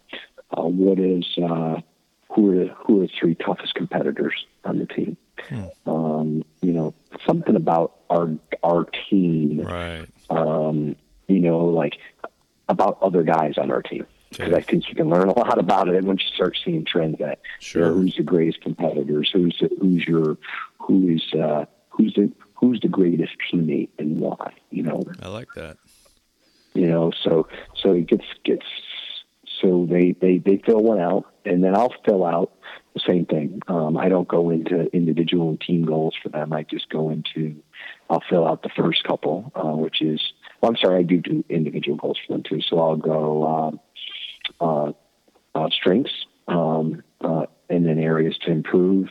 [0.57, 1.81] Uh, what is uh,
[2.31, 5.17] who are the, who are the three toughest competitors on the team?
[5.49, 5.65] Hmm.
[5.87, 6.95] Um, you know,
[7.27, 8.31] something about our
[8.63, 9.61] our team.
[9.61, 10.07] Right.
[10.31, 11.99] Um, you know, like
[12.69, 15.89] about other guys on our team because I think you can learn a lot about
[15.89, 17.19] it once you start seeing trends.
[17.19, 17.83] That sure.
[17.83, 19.31] You know, who's the greatest competitors?
[19.33, 20.37] Who's who's your
[20.79, 24.53] who is uh, who's the who's the greatest teammate and why.
[24.71, 25.77] You know, I like that.
[26.75, 27.49] You know, so
[27.81, 28.67] so it gets gets
[29.61, 32.53] so they they they fill one out, and then I'll fill out
[32.95, 33.61] the same thing.
[33.69, 36.53] Um, I don't go into individual and team goals for them.
[36.53, 37.57] I just go into
[38.11, 40.21] I'll fill out the first couple, uh, which is
[40.61, 42.61] well, I'm sorry, I do do individual goals for them too.
[42.61, 43.81] So I'll go um,
[44.61, 44.93] uh,
[45.55, 49.09] uh, strengths, um, uh, and then areas to improve,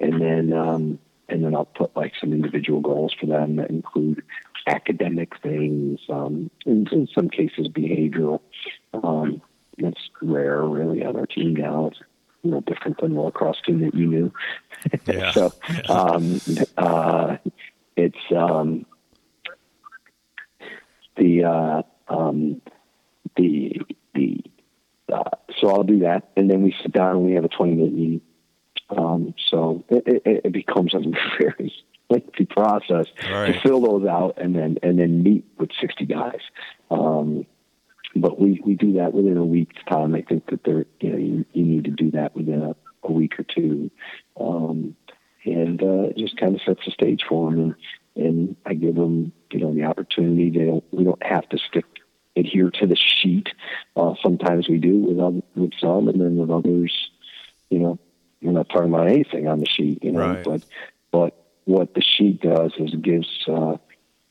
[0.00, 4.22] and then um, and then I'll put like some individual goals for them that include
[4.66, 8.40] academic things, um, in, in some cases behavioral.
[8.94, 9.42] Um,
[9.78, 11.88] that's rare, really, on our team now.
[11.92, 14.32] It's a little different than the lacrosse team that you knew.
[15.06, 15.32] Yeah.
[15.32, 15.52] so
[15.88, 16.40] um,
[16.76, 17.36] uh,
[17.96, 18.84] it's um,
[21.16, 21.82] the uh,
[22.12, 22.60] um,
[23.36, 23.80] the
[24.14, 24.40] the
[25.12, 25.22] uh,
[25.58, 27.94] so I'll do that, and then we sit down and we have a twenty minute
[27.94, 28.20] meeting.
[28.90, 30.98] Um, so it, it, it becomes a
[31.40, 31.72] very
[32.10, 33.54] lengthy process Right.
[33.54, 36.40] to fill those out and then and then meet with sixty guys.
[36.90, 37.46] Um,
[38.16, 40.14] but we, we do that within a week's time.
[40.14, 43.12] I think that there you know you, you need to do that within a, a
[43.12, 43.90] week or two,
[44.38, 44.96] um,
[45.44, 47.60] and uh, it just kind of sets the stage for them.
[48.16, 50.50] And, and I give them you know the opportunity.
[50.50, 51.84] They don't we don't have to stick
[52.36, 53.48] adhere to the sheet.
[53.96, 56.92] Uh, sometimes we do with other, with some, and then with others,
[57.70, 57.98] you know,
[58.42, 60.02] we're not talking about anything on the sheet.
[60.02, 60.44] You know, Right.
[60.44, 60.62] but
[61.10, 63.76] but what the sheet does is gives uh,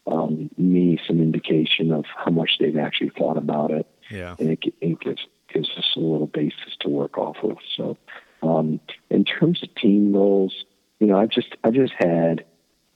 [0.08, 4.36] um, me some indication of how much they've actually thought about it, Yeah.
[4.40, 7.58] and it, it gives gives us a little basis to work off of.
[7.78, 7.98] So,
[8.42, 10.66] um, in terms of team goals,
[11.00, 12.44] you know, I've just I just had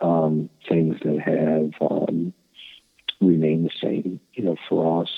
[0.01, 2.33] um, things that have um,
[3.21, 5.09] remained the same, you know, for us,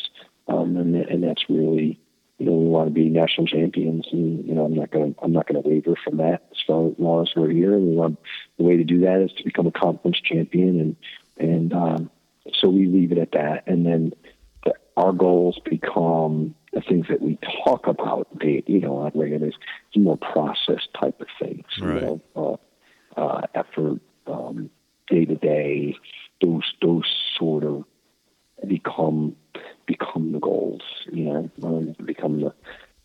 [0.47, 1.99] um, and and that's really.
[2.41, 5.21] You know, we want to be national champions, and you know, I'm not going to
[5.21, 7.78] I'm not going to waver from that as far as long as we're here.
[7.78, 8.17] We want
[8.58, 10.95] the way to do that is to become a conference champion, and
[11.39, 12.10] and um,
[12.60, 13.63] so we leave it at that.
[13.67, 14.13] And then
[14.65, 19.52] the, our goals become the things that we talk about, you know, on regular
[19.95, 21.65] more process type of things.
[21.82, 21.95] Right.
[21.95, 22.60] You know,
[23.15, 24.69] uh, uh, effort, um,
[25.08, 25.95] day to day,
[26.41, 27.06] those those
[27.38, 27.84] sort of
[28.67, 29.36] become
[29.88, 30.82] become the goals.
[31.12, 32.54] You know, um, become the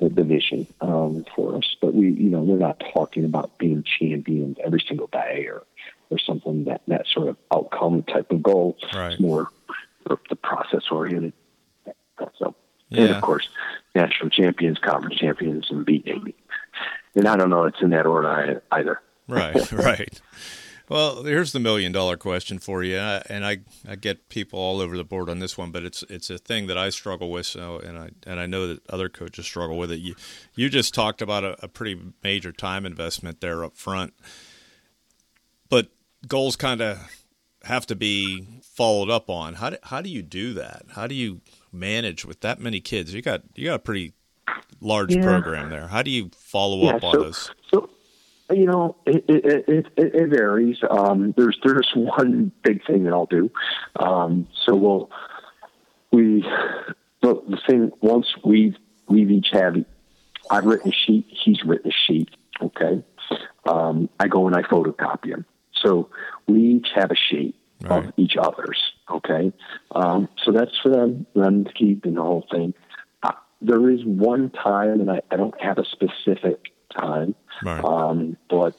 [0.00, 1.76] the, the vision um, for us.
[1.80, 5.62] But we, you know, we're not talking about being champions every single day or
[6.10, 8.76] or something that that sort of outcome type of goal.
[8.94, 9.12] Right.
[9.12, 9.48] It's more
[10.28, 11.32] the process oriented.
[12.38, 12.54] So,
[12.90, 13.48] and of course,
[13.94, 16.32] national champions, conference champions, and beating.
[17.14, 19.00] And I don't know it's in that order either.
[19.26, 20.20] Right, right.
[20.88, 24.98] Well, here's the million dollar question for you, and I, I get people all over
[24.98, 27.78] the board on this one, but it's it's a thing that I struggle with, so
[27.78, 30.00] and I and I know that other coaches struggle with it.
[30.00, 30.14] You
[30.54, 34.12] you just talked about a, a pretty major time investment there up front,
[35.70, 35.88] but
[36.26, 36.98] goals kind of
[37.64, 39.54] have to be followed up on.
[39.54, 40.82] How do, how do you do that?
[40.94, 41.40] How do you
[41.72, 43.14] manage with that many kids?
[43.14, 44.12] You got you got a pretty
[44.80, 45.22] large Yeah.
[45.22, 45.88] program there.
[45.88, 47.50] How do you follow Yeah, up on so- those?
[47.72, 47.90] So,
[48.50, 50.76] you know, it it it, it, varies.
[50.90, 53.50] Um, there's there's one big thing that I'll do.
[53.96, 55.10] Um, so we'll
[56.12, 56.42] we
[57.22, 58.76] the, the thing once we
[59.08, 59.76] we've each have
[60.50, 62.28] I've written a sheet, he's written a sheet.
[62.60, 63.02] Okay,
[63.66, 65.46] um, I go and I photocopy them.
[65.84, 66.08] So
[66.46, 68.06] we each have a sheet Right.
[68.06, 68.80] of each other's.
[69.10, 69.52] Okay,
[69.94, 72.72] um, so that's for them them to keep and the whole thing.
[73.22, 77.84] Uh, there is one time, and I, I don't have a specific time, Right.
[77.84, 78.74] um, but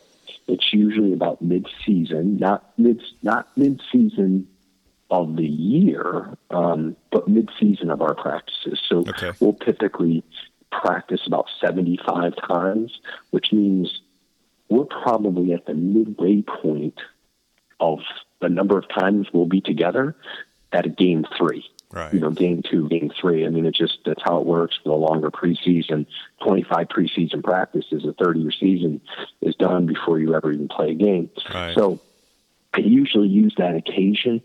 [0.48, 4.48] it's usually about mid-season, not mid not mid-season
[5.12, 8.80] of the year, um, but mid-season of our practices.
[8.90, 9.34] So Okay.
[9.40, 10.24] we'll typically
[10.72, 14.02] practice about 75 times, which means
[14.70, 17.00] we're probably at the midway point
[17.80, 18.00] of
[18.42, 20.16] the number of times we'll be together
[20.72, 21.66] at a game three.
[21.92, 22.14] Right.
[22.14, 23.46] You know, game two, game three.
[23.46, 24.78] I mean, it's just that's how it works.
[24.84, 26.08] The longer preseason,
[26.44, 29.02] 25 preseason practices, a 30 year season
[29.42, 31.30] is done before you ever even play a game.
[31.54, 31.76] Right.
[31.76, 32.02] So
[32.74, 34.42] I usually use that occasion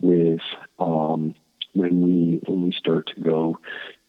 [0.00, 0.40] with
[0.78, 1.34] um,
[1.74, 3.58] when we when we start to go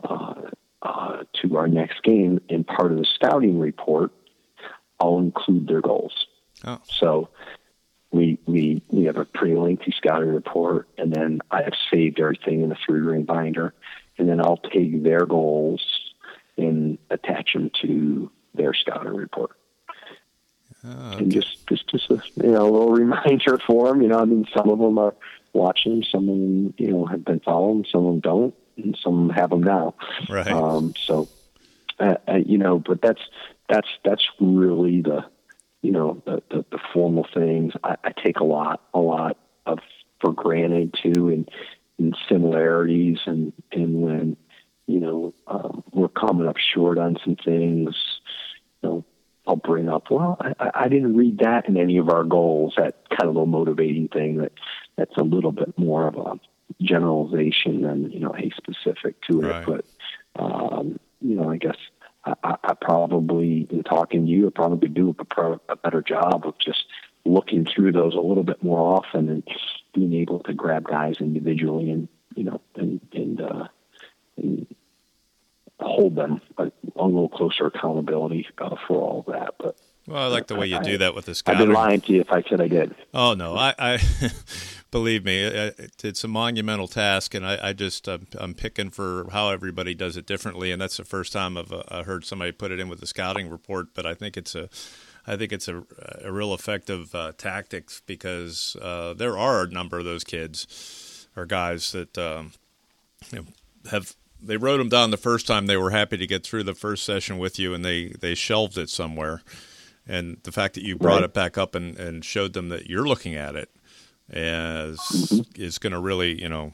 [0.03, 0.35] uh,
[0.81, 2.39] uh, to our next game.
[2.49, 4.11] And part of the scouting report,
[5.05, 6.27] I'll include their goals.
[6.63, 6.79] Oh.
[6.85, 7.29] So
[8.11, 12.61] we we we have a pretty lengthy scouting report, and then I have saved everything
[12.61, 13.73] in a three ring binder,
[14.17, 15.83] and then I'll take their goals
[16.57, 19.57] and attach them to their scouting report
[20.87, 24.01] Oh, and just just just a you know a little reminder for them.
[24.01, 25.15] You know, I mean, some of them are
[25.53, 29.29] watching, some of them you know have been following, some of them don't, and some
[29.29, 29.95] have them now.
[30.29, 30.47] Right.
[30.47, 31.27] Um, so,
[31.99, 33.21] uh, uh, you know, but that's
[33.69, 35.25] that's that's really the
[35.81, 37.73] you know the the, the formal things.
[37.83, 39.79] I, I take a lot a lot of
[40.21, 41.49] for granted too, and
[41.97, 44.37] and similarities, and and when
[44.87, 47.95] you know um, we're coming up short on some things,
[48.81, 49.05] you know.
[49.47, 50.09] I'll bring up.
[50.09, 52.73] Well, I, I didn't read that in any of our goals.
[52.77, 54.37] That kind of little motivating thing.
[54.37, 54.53] That
[54.95, 56.39] that's a little bit more of a
[56.81, 59.45] generalization than you know a specific to it.
[59.45, 59.65] Right.
[59.65, 59.85] But
[60.37, 61.77] um, you know, I guess
[62.25, 66.57] I, I probably in talking to you, I probably do a, a better job of
[66.57, 66.85] just
[67.25, 69.43] looking through those a little bit more often and
[69.93, 73.67] being able to grab guys individually and you know and and, uh,
[74.37, 74.67] and
[75.79, 79.55] hold them a, a, little closer accountability uh, for all of that.
[79.59, 81.61] But well, I like the way you do that with the scouting.
[81.61, 82.93] I've been lying to you if I said I did.
[83.13, 83.99] Oh no, I, I
[84.91, 89.49] believe me, it's a monumental task, and I, I just uh, I'm picking for how
[89.49, 92.79] everybody does it differently, and that's the first time I've uh, heard somebody put it
[92.79, 93.95] in with the scouting report.
[93.95, 94.69] But I think it's a
[95.27, 95.83] I think it's a,
[96.23, 101.45] a real effective uh, tactics because uh, there are a number of those kids or
[101.45, 102.51] guys that um,
[103.31, 103.45] you know,
[103.89, 106.75] have they wrote them down the first time they were happy to get through the
[106.75, 109.41] first session with you and they they shelved it somewhere
[110.07, 111.23] and the fact that you brought right.
[111.23, 113.69] it back up and, and showed them that you're looking at it
[114.29, 115.61] is mm-hmm.
[115.61, 116.73] is going to really you know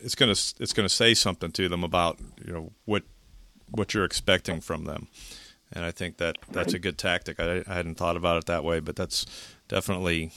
[0.00, 3.02] it's going to it's going to say something to them about you know what
[3.70, 5.08] what you're expecting from them
[5.72, 7.40] and I think that that's a good tactic.
[7.40, 9.26] I, I hadn't thought about it that way, but that's
[9.68, 10.32] definitely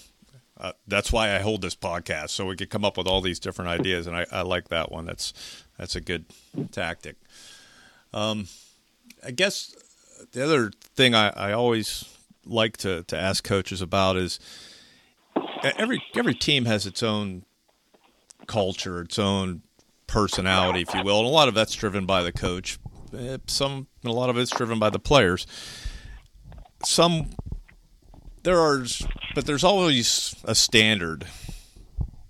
[0.59, 3.39] uh, that's why I hold this podcast so we could come up with all these
[3.39, 5.05] different ideas, and I, I like that one.
[5.05, 5.33] That's
[5.77, 6.25] that's a good
[6.71, 7.15] tactic.
[8.13, 8.47] Um,
[9.25, 9.75] I guess
[10.31, 12.05] the other thing I, I always
[12.45, 14.39] like to, to ask coaches about is
[15.63, 17.43] every every team has its own
[18.47, 19.61] culture, its own
[20.07, 22.79] personality, if you will, and a lot of that's driven by the coach.
[23.17, 25.45] Eh, some a lot of it's driven by the players.
[26.83, 27.31] Some
[28.43, 28.85] there are,
[29.35, 31.27] but there's always a standard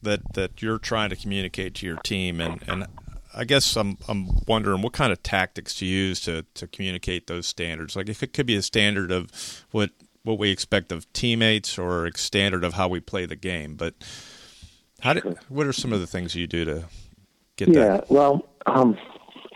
[0.02, 2.86] that that you're trying to communicate to your team, and and
[3.34, 7.47] I guess I'm I'm wondering what kind of tactics to use to to communicate those
[7.47, 7.95] standards.
[7.95, 9.91] Like if it could be a standard of what
[10.23, 13.95] what we expect of teammates or a standard of how we play the game, but
[15.01, 16.84] how did, what are some of the things you do to
[17.55, 18.05] get yeah, that?
[18.09, 18.97] Yeah, well, um,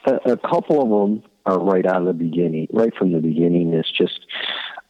[0.05, 3.73] a, a, couple of them are right out of the beginning, right from the beginning.
[3.73, 4.19] It's just,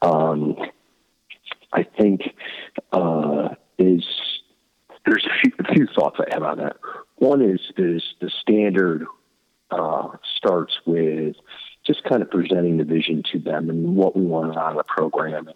[0.01, 0.55] um,
[1.71, 2.21] I think,
[2.91, 4.05] uh, is
[5.05, 6.77] there's a few, a few, thoughts I have on that.
[7.23, 9.05] One is is the standard
[9.71, 11.37] uh, starts with
[11.87, 14.83] just kind of presenting the vision to them and what we want out of the
[14.83, 15.55] program, and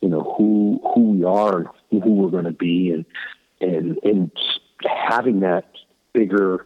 [0.00, 3.04] you know who who we are, and who we're going to be, and
[3.60, 4.30] and and
[4.82, 5.70] having that
[6.14, 6.64] bigger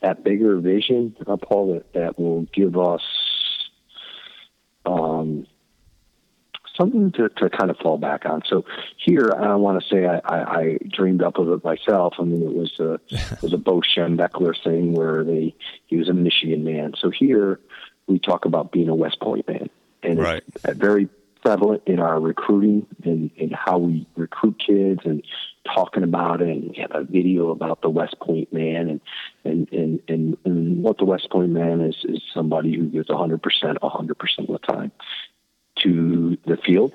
[0.00, 3.02] that bigger vision, uh, Paul, that, that will give us
[4.86, 5.46] um,
[6.78, 8.42] something to, to kind of fall back on.
[8.48, 8.64] So
[8.96, 12.14] here, I want to say I, I, I dreamed up of it myself.
[12.18, 15.54] I mean, it was a it was a Bo Schembechler thing where they
[15.86, 16.94] he was a Michigan man.
[16.98, 17.60] So here
[18.06, 19.68] we talk about being a West Point man,
[20.02, 20.42] and right.
[20.64, 21.08] it's very
[21.42, 25.22] prevalent in our recruiting and, and how we recruit kids and
[25.74, 29.00] talking about it and we have a video about the West Point man and
[29.44, 33.40] and, and, and, and what the West Point man is is somebody who gives 100%
[33.40, 34.92] 100% of the time
[35.82, 36.94] to the field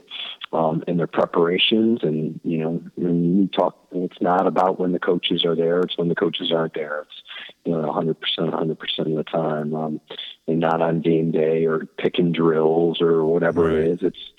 [0.51, 4.99] um, and their preparations and you know when we talk it's not about when the
[4.99, 7.23] coaches are there it's when the coaches aren't there it's
[7.65, 10.01] you know 100% 100% of the time um,
[10.47, 13.77] and not on game day or picking drills or whatever right.
[13.77, 14.31] it is it's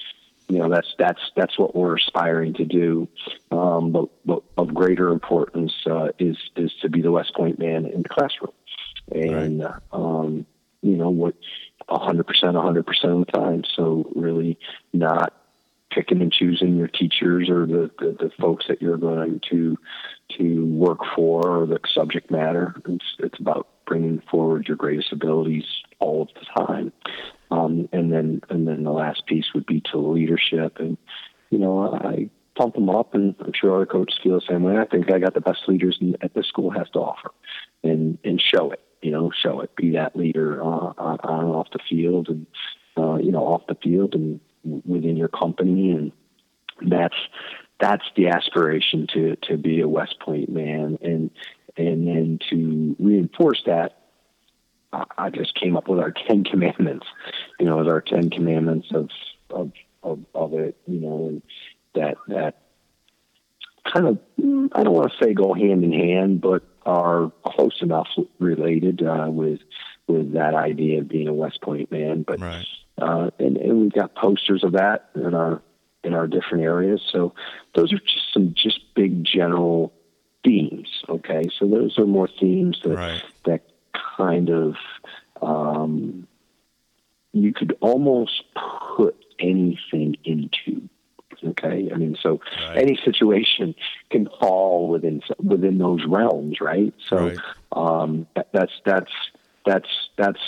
[0.48, 3.08] you know that's that's that's what we're aspiring to do.
[3.50, 7.86] Um, but, but of greater importance uh, is is to be the West Point man
[7.86, 8.52] in the classroom,
[9.10, 9.74] and right.
[9.92, 10.46] um,
[10.84, 11.34] you know what,
[11.88, 13.64] hundred percent, hundred percent of the time.
[13.74, 14.58] So really
[14.92, 15.32] not
[15.90, 19.78] picking and choosing your teachers or the, the, the folks that you're going to
[20.38, 22.74] to work for or the subject matter.
[22.86, 25.64] It's it's about bringing forward your greatest abilities
[26.00, 26.92] all of the time.
[27.50, 30.78] Um, and then and then the last piece would be to leadership.
[30.78, 30.98] And
[31.50, 34.76] you know, I pump them up, and I'm sure other coaches feel the same way.
[34.76, 37.30] I think I got the best leaders at this school has to offer,
[37.82, 38.83] and and show it.
[39.04, 39.76] You know, show it.
[39.76, 42.46] Be that leader uh, on, on and off the field, and
[42.96, 44.40] uh, you know, off the field and
[44.86, 46.12] within your company, and
[46.90, 47.16] that's
[47.78, 51.30] that's the aspiration to to be a West Point man, and
[51.76, 53.98] and then to reinforce that
[55.18, 57.06] I just came up with our Ten Commandments.
[57.60, 59.10] You know, as our Ten Commandments of
[59.50, 60.76] of of, of it.
[60.86, 61.42] You know, and
[61.94, 62.62] that that
[63.92, 64.18] kind of
[64.72, 68.08] I don't want to say go hand in hand, but are close enough
[68.38, 69.60] related uh, with
[70.06, 72.22] with that idea of being a West Point man.
[72.22, 72.66] But right.
[72.98, 75.62] uh, and, and we've got posters of that in our
[76.02, 77.00] in our different areas.
[77.10, 77.34] So
[77.74, 79.92] those are just some just big general
[80.44, 80.88] themes.
[81.08, 83.22] Okay, so those are more themes that right.
[83.46, 83.62] that
[84.16, 84.74] kind of
[85.42, 86.26] um,
[87.32, 88.44] you could almost
[88.96, 90.88] put anything into.
[91.44, 92.78] Okay, I mean, so right.
[92.78, 93.74] any situation
[94.10, 96.94] can fall within within those realms, right?
[97.08, 97.38] So right.
[97.72, 99.12] Um, that's that's
[99.66, 100.40] that's that's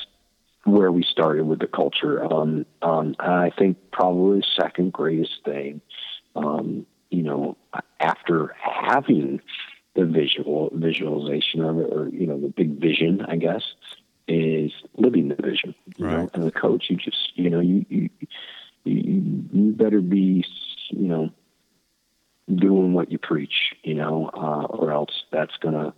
[0.65, 2.25] where we started with the culture.
[2.25, 5.81] Um, um, I think probably the second greatest thing
[6.37, 7.57] um, you know,
[7.99, 9.41] after having
[9.95, 13.63] the visual visualization of it, or you know, the big vision, I guess,
[14.29, 15.75] is living the vision.
[15.97, 16.13] You right.
[16.13, 18.11] know, and the coach, you just, you know, you you,
[18.85, 20.45] you better be,
[20.91, 21.31] you know,
[22.55, 25.93] doing what you preach, you know, uh, or else that's gonna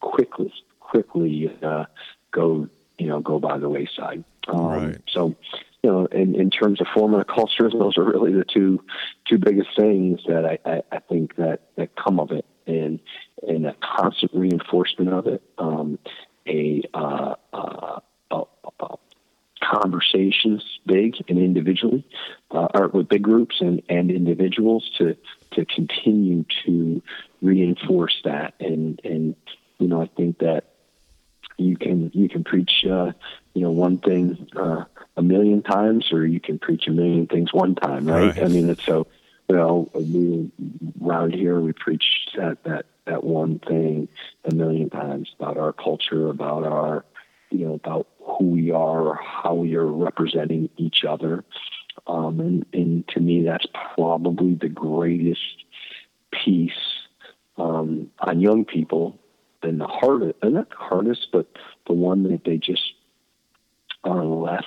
[0.00, 1.84] quickly, quickly uh,
[2.30, 2.68] go,
[2.98, 4.24] you know, go by the wayside.
[4.48, 4.98] Um, right.
[5.08, 5.34] So,
[5.82, 8.82] you know, in, in terms of forming a culture, those are really the two
[9.28, 13.00] two biggest things that I, I, I think that, that come of it, and
[13.46, 15.98] and a constant reinforcement of it, um,
[16.46, 18.00] a, uh, uh,
[19.62, 22.06] conversations, big and individually,
[22.50, 25.14] uh, or with big groups and, and individuals to
[25.50, 27.02] to continue to
[27.42, 29.36] reinforce that, and and
[29.78, 30.64] you know, I think that
[31.58, 33.12] you can you can preach uh,
[33.52, 34.84] you know one thing uh,
[35.16, 38.34] a million times, or you can preach a million things one time, right?
[38.34, 38.42] Right.
[38.42, 39.06] I mean, it's so
[39.46, 40.50] well we
[41.04, 44.08] around here we preach that that that one thing
[44.50, 47.04] a million times about our culture, about our
[47.50, 51.44] you know about who we are, how we are representing each other,
[52.06, 55.64] um, and and to me that's probably the greatest
[56.30, 56.72] piece
[57.56, 59.18] um, on young people
[59.62, 61.46] and the hardest, and not the hardest, but
[61.86, 62.94] the one that they just
[64.04, 64.64] are less,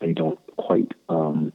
[0.00, 1.52] they don't quite um,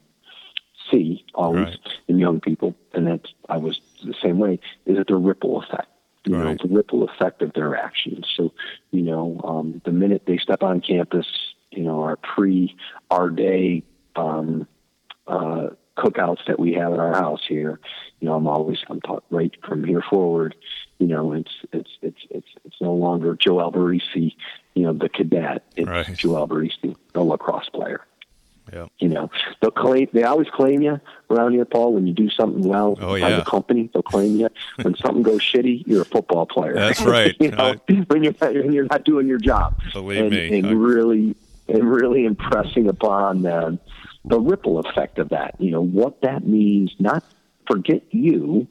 [0.90, 1.78] see always Right.
[2.08, 4.60] in young people, and that's I was the same way.
[4.86, 5.88] Is it the ripple effect?
[6.24, 8.28] You know, the ripple effect of their actions.
[8.36, 8.52] So,
[8.92, 11.26] you know, um, the minute they step on campus,
[11.72, 12.76] you know, our pre
[13.10, 13.82] our day
[14.14, 14.68] um,
[15.26, 17.78] uh, cookouts that we have at our house here,
[18.20, 20.54] you know, I'm always I'm taught right from here forward.
[20.98, 24.34] You know, it's it's it's it's it's no longer Joe Alberici,
[24.74, 25.64] you know, the cadet.
[25.76, 26.16] It's Right.
[26.16, 28.00] Joe Alberici, the lacrosse player.
[28.72, 28.86] Yeah.
[29.00, 29.28] You know,
[29.60, 30.08] they'll claim.
[30.12, 31.94] They always claim you around here, Paul.
[31.94, 33.36] When you do something well Oh, by yeah.
[33.38, 34.48] the company, they'll claim you.
[34.80, 36.72] When something goes shitty, you're a football player.
[36.74, 37.34] That's right.
[37.40, 37.74] you know,
[38.06, 39.78] when you're when you're not doing your job.
[39.92, 41.34] Believe and, me, and I- really
[41.68, 43.78] and really impressing upon them
[44.24, 45.54] the ripple effect of that.
[45.58, 46.94] You know what that means.
[46.98, 47.24] Not
[47.66, 48.68] forget you,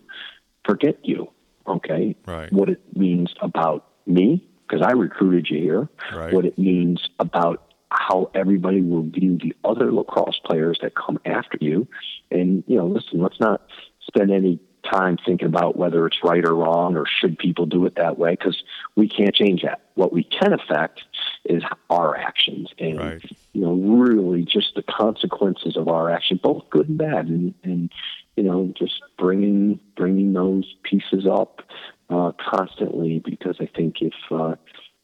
[0.66, 1.30] forget you.
[1.68, 2.52] Okay, Right.
[2.52, 5.90] What it means about me because I recruited you here.
[6.14, 6.34] Right.
[6.34, 11.58] What it means about how everybody will view the other lacrosse players that come after
[11.60, 11.88] you.
[12.32, 13.62] And, you know, listen, let's not
[14.02, 14.60] spend any
[14.92, 18.32] time thinking about whether it's right or wrong or should people do it that way
[18.32, 18.64] because
[18.96, 19.82] we can't change that.
[19.96, 21.04] What we can affect
[21.46, 23.24] is our actions and, Right.
[23.54, 27.28] you know, really just the consequences of our action, both good and bad.
[27.28, 27.92] And, and
[28.36, 31.62] you know, just bringing, bringing those pieces up
[32.10, 34.56] uh, constantly because I think if, uh,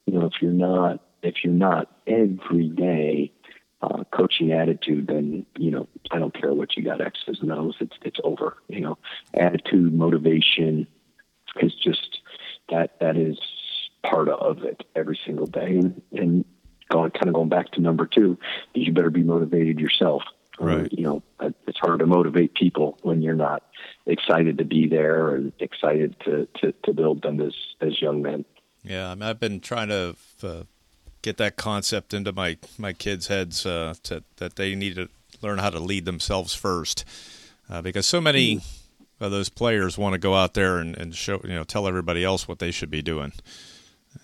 [0.06, 3.32] you know, if you're not, if you're not every day
[3.82, 7.76] uh, coaching attitude, then you know I don't care what you got X's and O's.
[7.80, 8.58] It's it's over.
[8.68, 8.98] You know,
[9.34, 10.88] attitude, motivation
[11.62, 12.20] is just
[12.70, 13.38] that that is
[14.04, 15.78] part of it every single day.
[15.78, 16.46] And, and
[16.90, 18.38] going kind of going back to number two,
[18.74, 20.24] is you better be motivated yourself.
[20.60, 20.92] Uh, Right.
[20.92, 21.22] you know,
[21.68, 23.62] it's hard to motivate people when you're not
[24.08, 28.44] excited to be there and excited to to, to build them as as young men.
[28.84, 30.64] Yeah, I mean, I've been trying to uh,
[31.22, 35.10] get that concept into my my kids' heads uh, to, that they need to
[35.42, 37.06] learn how to lead themselves first,
[37.70, 38.62] uh, because so many
[39.20, 42.24] of those players want to go out there and, and show you know tell everybody
[42.24, 43.34] else what they should be doing,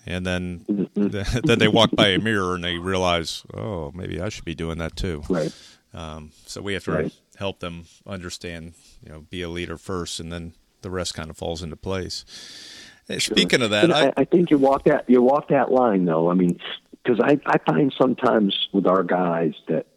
[0.05, 0.65] and then
[0.95, 4.77] then they walk by a mirror and they realize, oh, maybe I should be doing
[4.79, 5.23] that too.
[5.29, 5.51] Right.
[5.93, 7.13] Um, so we have to Right.
[7.37, 8.73] help them understand,
[9.03, 12.25] you know, be a leader first, and then the rest kind of falls into place.
[13.19, 16.31] Speaking of that, I, I think you walk that you walk that line though.
[16.31, 16.59] I mean,
[17.03, 19.87] because I I find sometimes with our guys that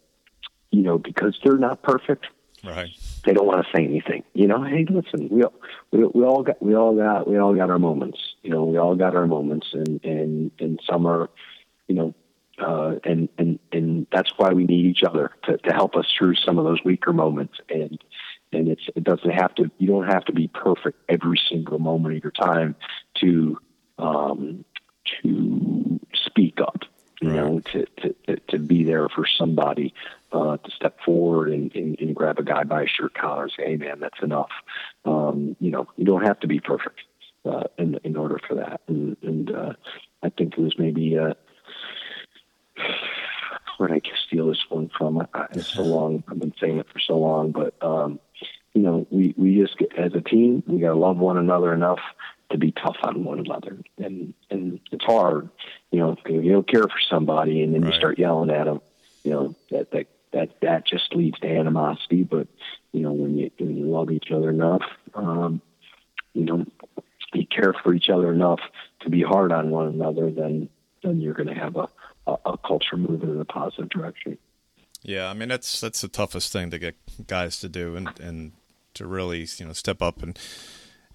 [0.71, 2.25] you know because they're not perfect,
[2.63, 2.89] right,
[3.25, 4.23] they don't want to say anything.
[4.33, 5.53] You know, hey, listen, we all-
[5.91, 8.19] we we all got we all got we all got our moments.
[8.43, 11.29] You know, we all got our moments, and and and some are,
[11.87, 12.13] you know.
[12.59, 16.33] Uh, and and and that's why we need each other to, to help us through
[16.33, 17.53] some of those weaker moments.
[17.69, 18.03] And
[18.51, 22.17] and it's it doesn't have to you don't have to be perfect every single moment
[22.17, 22.75] of your time
[23.21, 23.59] to
[23.99, 24.65] um,
[25.21, 26.81] to speak up
[27.21, 27.85] you know to,
[28.25, 29.93] to to be there for somebody
[30.31, 33.51] uh, to step forward and, and, and grab a guy by a shirt collar and
[33.57, 34.51] say hey man that's enough
[35.05, 36.99] um, you know you don't have to be perfect
[37.45, 39.73] uh, in in order for that and, and uh,
[40.23, 41.33] I think it was maybe uh,
[43.77, 45.19] where did I steal this one from?
[45.19, 46.23] I, I- it's so long.
[46.27, 48.19] I've been saying it for so long, but um,
[48.73, 51.73] you know, we we just get, as a team, we got to love one another
[51.73, 51.99] enough
[52.49, 55.49] to be tough on one another, and and it's hard,
[55.91, 57.93] you know, if you don't care for somebody, and then Right.
[57.93, 58.81] you start yelling at them,
[59.23, 62.23] you know, that that that that just leads to animosity.
[62.23, 62.47] But
[62.93, 64.83] you know, when you when you love each other enough,
[65.13, 65.61] um,
[66.33, 66.65] you know
[67.33, 68.59] you care for each other enough
[69.01, 70.69] to be hard on one another, then
[71.03, 71.87] then you're going to have a,
[72.25, 74.37] a, a culture moving in a positive direction.
[75.03, 76.95] Yeah, I mean that's that's the toughest thing to get
[77.27, 78.53] guys to do, and and
[78.95, 80.37] to really you know step up and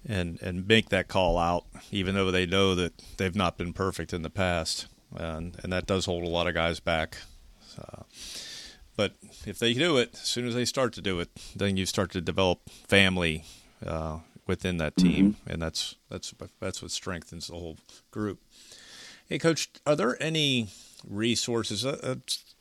[0.05, 4.13] and and make that call out, even though they know that they've not been perfect
[4.13, 7.17] in the past, and and that does hold a lot of guys back.
[7.77, 8.03] Uh,
[8.95, 9.13] but
[9.45, 12.11] if they do it, as soon as they start to do it, then you start
[12.11, 13.43] to develop family
[13.85, 15.49] uh, within that team, mm-hmm.
[15.49, 17.77] and that's that's that's what strengthens the whole
[18.11, 18.39] group.
[19.27, 20.67] Hey, coach, are there any
[21.07, 22.15] resources, uh, uh,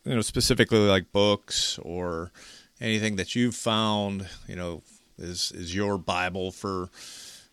[0.04, 2.30] you know, specifically like books or
[2.80, 4.82] anything that you've found, you know,
[5.18, 6.88] is is your Bible for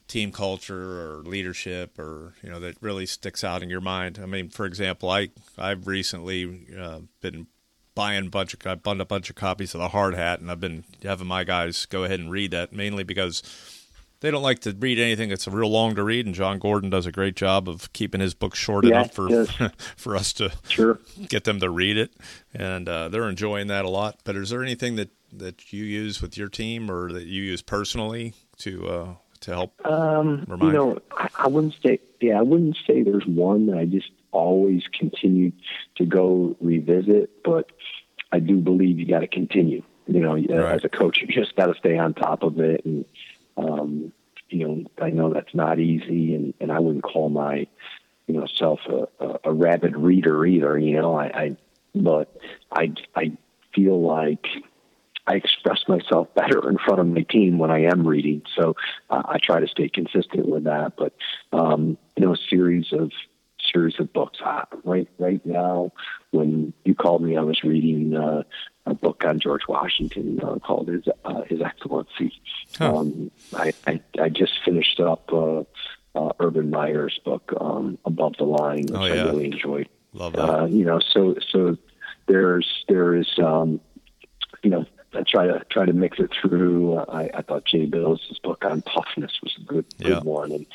[0.10, 4.20] team culture or leadership or you know that really sticks out in your mind?
[4.22, 7.48] I mean, for example, I I've recently uh, been
[7.96, 10.52] buying a bunch of I bought a bunch of copies of the Hard Hat, and
[10.52, 13.42] I've been having my guys go ahead and read that mainly because
[14.22, 17.06] they don't like to read anything that's real long to read, and Jon Gordon does
[17.06, 19.48] a great job of keeping his book short yeah, enough for
[19.96, 21.00] for us to sure.
[21.28, 22.12] get them to read it,
[22.54, 24.20] and uh, they're enjoying that a lot.
[24.24, 27.62] But is there anything that that you use with your team or that you use
[27.62, 30.64] personally to uh, to help um, remind?
[30.64, 34.12] You know, I, I wouldn't say yeah, I wouldn't say there's one that I just
[34.32, 35.52] always continue
[35.96, 37.72] to go revisit, but
[38.32, 39.84] I do believe you got to continue.
[40.08, 40.76] You know, right.
[40.76, 43.06] as a coach, you just got to stay on top of it and
[43.58, 44.14] um,
[44.50, 47.68] you know, I know that's not easy, and, and I wouldn't call my,
[48.28, 50.78] you know, self a, a, a rabid reader either.
[50.78, 51.58] You know, I, I,
[51.96, 52.36] but
[52.72, 53.38] I, I
[53.74, 54.48] feel like
[55.30, 58.42] I express myself better in front of my team when I am reading.
[58.56, 58.76] So
[59.12, 60.94] uh, I try to stay consistent with that.
[60.98, 61.14] But
[61.54, 63.12] um, you know, a series of
[63.72, 64.40] series of books.
[64.44, 65.92] Uh, right, right now,
[66.32, 68.42] when you called me, I was reading uh,
[68.88, 72.34] a book on George Washington uh, called His uh, His Excellency.
[72.78, 72.98] Huh.
[72.98, 75.64] Um, I, I I just finished up uh,
[76.16, 79.26] uh, Urban Meyer's book um, Above the Line, which oh, yeah.
[79.26, 79.90] I really enjoyed.
[80.14, 80.50] Love that.
[80.50, 81.78] Uh, you know, so so
[82.26, 83.80] there's there is um,
[84.64, 86.98] you know I try to try to mix it through.
[86.98, 90.20] I, I thought Jay Bilas' book on toughness was a good, good yeah.
[90.20, 90.66] one, and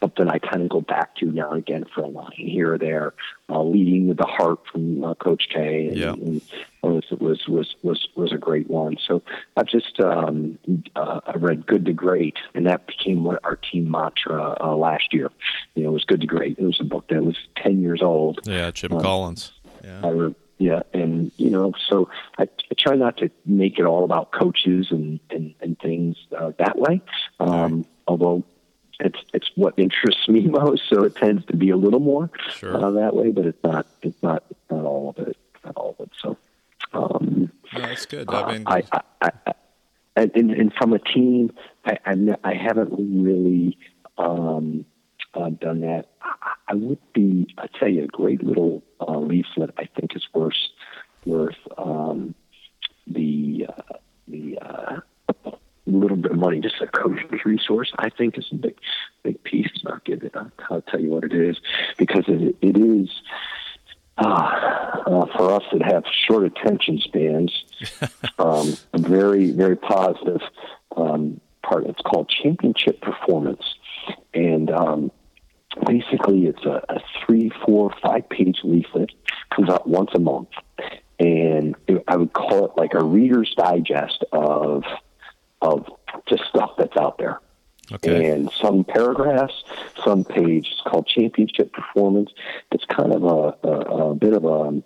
[0.00, 2.78] something I kind of go back to now and again for a line here or
[2.78, 3.14] there.
[3.48, 6.12] Uh, leading with the heart from uh, Coach K, and, yeah.
[6.12, 6.40] and
[6.82, 8.96] was was was was was a great one.
[9.06, 9.22] So
[9.56, 10.58] I just um,
[10.96, 15.12] uh, I read Good to Great, and that became what our team mantra uh, last
[15.12, 15.30] year.
[15.74, 16.58] You know, it was Good to Great.
[16.58, 18.40] It was a book that was ten years old.
[18.44, 19.52] Yeah, Jim uh, Collins.
[19.84, 20.00] Yeah.
[20.02, 24.04] I re- yeah, and you know, so I, I try not to make it all
[24.04, 27.02] about coaches and and, and things uh, that way.
[27.40, 27.86] Um, right.
[28.06, 28.44] Although
[29.00, 32.76] it's it's what interests me most, so it tends to be a little more sure.
[32.76, 33.30] uh, that way.
[33.30, 35.36] But it's not it's not it's not all of it.
[35.64, 36.12] Not all of it.
[36.20, 36.36] So
[36.92, 38.28] um, no, that's good.
[38.30, 39.52] I mean, uh, I, I, I,
[40.16, 41.52] and, and from a team,
[41.84, 43.78] I I, I haven't really
[44.18, 44.84] um,
[45.34, 46.06] uh, done that.
[46.20, 49.70] I, I would be I tell you a great little uh, leaflet.
[49.78, 50.54] I think is worth
[51.24, 52.34] worth um,
[53.06, 53.96] the uh,
[54.28, 55.00] the uh,
[55.86, 58.76] little bit of money, just a coach's resource, I think is a big,
[59.22, 59.70] big piece.
[59.86, 60.34] I'll give it.
[60.70, 61.58] I'll tell you what it is
[61.98, 63.10] because it, it is
[64.18, 64.22] uh,
[65.06, 67.64] uh, for us that have short attention spans.
[68.38, 70.40] um, a very, very positive
[70.96, 71.86] um, part.
[71.86, 73.62] It's called championship performance,
[74.34, 75.10] and um,
[75.86, 79.10] basically it's a, a three, four, five page leaflet.
[79.54, 80.48] Comes out once a month,
[81.18, 81.76] and
[82.08, 84.84] I would call it like a reader's digest of
[85.60, 85.88] of
[86.28, 87.40] just stuff that's out there.
[87.92, 88.30] Okay.
[88.30, 89.64] And some paragraphs,
[90.04, 92.30] some pages called championship performance.
[92.70, 94.82] It's kind of a, a, a bit of a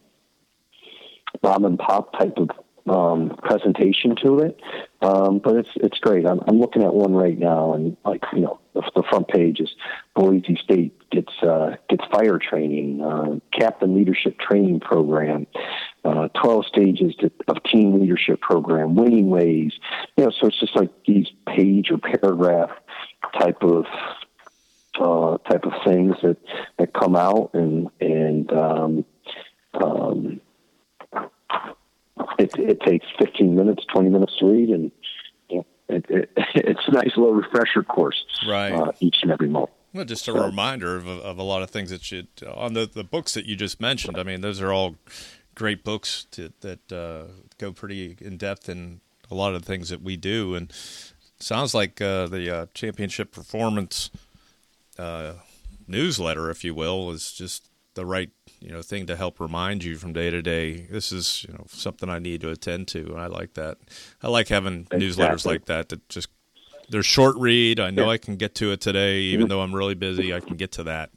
[1.43, 2.51] mom and pop type of
[2.89, 4.61] um, presentation to it.
[5.03, 6.27] Um, but it's it's great.
[6.27, 9.61] I'm, I'm looking at one right now, and like you know, the, the front page
[9.61, 9.71] is
[10.15, 15.47] Boise State gets uh, gets fire training, uh, captain leadership training program,
[16.05, 19.73] uh, 12 stages to, of team leadership program, winning ways.
[20.17, 22.71] You know, so it's just like these page or paragraph
[23.39, 23.87] type of
[25.01, 26.37] uh, type of things that
[26.79, 29.05] that come out and and um,
[29.75, 30.41] um,
[32.39, 34.91] it, it takes 15 minutes, 20 minutes to read, and
[35.89, 38.73] it, it, it's a nice little refresher course right.
[38.73, 39.71] Uh, each and every month.
[39.93, 42.87] Well, just a so, reminder of, of a lot of things that should on the
[42.87, 44.19] the books that you just mentioned.
[44.19, 44.97] I mean, those are all
[45.55, 49.89] great books to, that uh, go pretty in depth in a lot of the things
[49.89, 50.71] that we do, and
[51.39, 54.11] sounds like uh, the uh, championship performance
[54.99, 55.35] uh,
[55.89, 58.31] newsletter, if you will, is just the right
[58.61, 60.87] you know thing to help remind you from day to day.
[60.91, 63.79] This is you know something I need to attend to, and I like that.
[64.23, 65.01] I like having exactly.
[65.01, 66.29] newsletters like that that just
[66.89, 67.81] they're short read.
[67.81, 68.13] I know yeah.
[68.13, 69.51] I can get to it today, even mm-hmm.
[69.51, 70.35] though I'm really busy.
[70.35, 71.11] I can get to that,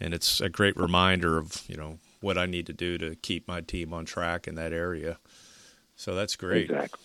[0.00, 3.46] and it's a great reminder of you know what I need to do to keep
[3.46, 5.18] my team on track in that area.
[5.96, 6.70] So that's great.
[6.70, 7.00] Exactly.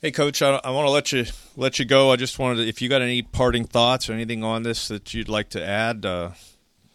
[0.00, 1.24] Hey, Coach, I, I want to let you
[1.56, 2.12] let you go.
[2.12, 5.14] I just wanted to, if you got any parting thoughts or anything on this that
[5.14, 6.32] you'd like to add, uh,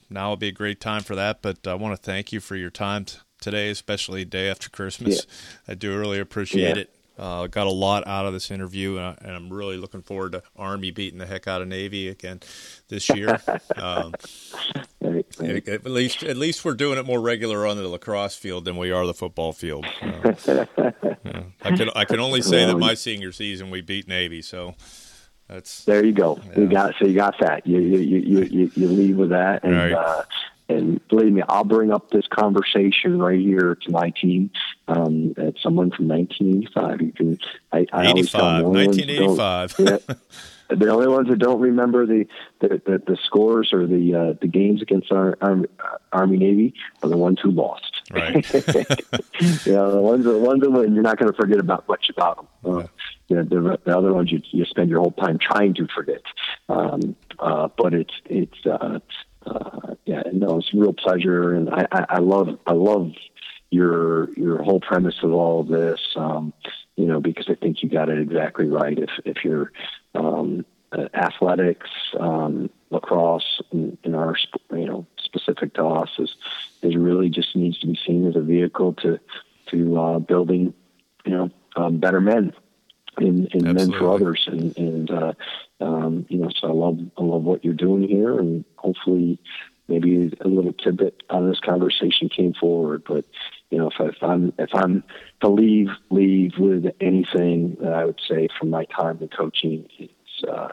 [0.09, 1.41] now would be a great time for that.
[1.41, 5.25] But I want to thank you for your time t- today, especially day after Christmas.
[5.25, 5.71] Yeah.
[5.71, 6.83] I do really appreciate yeah.
[6.83, 6.95] it.
[7.19, 10.43] Uh, got a lot out of this interview, and, I, am really looking forward to
[10.55, 12.39] Army beating the heck out of Navy again
[12.87, 13.41] this year.
[13.75, 14.13] um,
[15.01, 18.91] at least, at least we're doing it more regular on the lacrosse field than we
[18.91, 19.85] are the football field.
[20.01, 20.33] Uh,
[21.25, 21.43] yeah.
[21.61, 24.75] I can I can only say that my senior season we beat Navy, so
[25.49, 26.05] that's there.
[26.05, 26.39] You go.
[26.51, 26.59] Yeah.
[26.59, 27.65] You got so you got that.
[27.65, 29.93] You you you you, you lead with that, and right.
[29.93, 30.23] uh,
[30.69, 34.51] and believe me, I'll bring up this conversation right here to my team.
[34.87, 37.01] Um, at someone from 1985.
[37.01, 37.39] You can,
[37.71, 39.75] I, I 85, 1985.
[39.79, 42.27] Yeah, the only ones that don't remember the
[42.59, 45.65] the, the, the scores or the uh, the games against our, our,
[46.11, 48.01] Army Navy are the ones who lost.
[48.11, 48.33] Right.
[48.53, 52.37] know, the ones the ones that win, you're not going to forget about much about
[52.37, 52.47] them.
[52.73, 52.87] Uh, yeah.
[53.35, 56.21] Know, the, the other ones you you spend your whole time trying to forget.
[56.67, 58.99] Um, uh, but it's it's uh,
[59.45, 63.11] uh, yeah, no, it's a real pleasure, and I, I, I love I love
[63.69, 65.99] your your whole premise of all of this.
[66.15, 66.53] Um,
[66.95, 68.97] you know, because I think you got it exactly right.
[68.97, 69.71] If if you're
[70.15, 74.35] um, uh, athletics, um, lacrosse, in, in, our
[74.71, 76.35] you know specific to us is
[76.81, 79.19] is really just needs to be seen as a vehicle to
[79.67, 80.73] to uh, building
[81.25, 82.53] you know um, better men
[83.19, 84.47] and, and men for others.
[84.47, 85.33] And and uh,
[85.81, 88.37] um, you know so I love I love what you're doing here.
[88.37, 89.39] And hopefully
[89.87, 93.03] maybe a little tidbit on this conversation came forward.
[93.07, 93.25] But
[93.69, 95.03] you know if, if I'm if I'm
[95.41, 100.43] to leave leave with anything that I would say from my time in coaching it's
[100.47, 100.69] uh,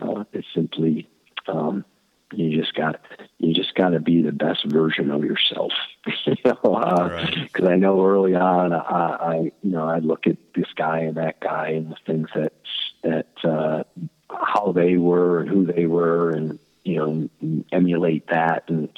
[0.00, 1.08] uh, it's simply
[1.48, 1.84] um,
[2.32, 3.00] you just got
[3.38, 5.72] you just got to be the best version of yourself.
[6.26, 7.72] You know because uh, right.
[7.72, 11.40] i know early on I, I you know i look at this guy and that
[11.40, 12.52] guy and the things that
[13.02, 13.84] that uh
[14.30, 18.88] how they were and who they were and you know emulate that and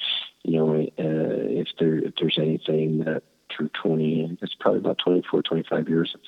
[0.45, 3.25] you know uh, if there if there's anything that
[3.55, 6.21] through 20 it's probably about 24 25 years of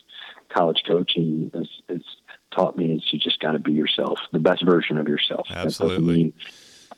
[0.48, 2.02] college coaching has, has
[2.54, 5.46] taught me is you just got to be yourself the best version of yourself.
[5.50, 6.32] Absolutely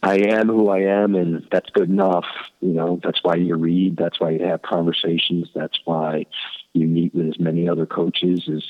[0.02, 2.26] I am who I am, and that's good enough.
[2.60, 3.96] You know, that's why you read.
[3.96, 5.48] That's why you have conversations.
[5.54, 6.26] That's why
[6.72, 8.62] you meet with as many other coaches as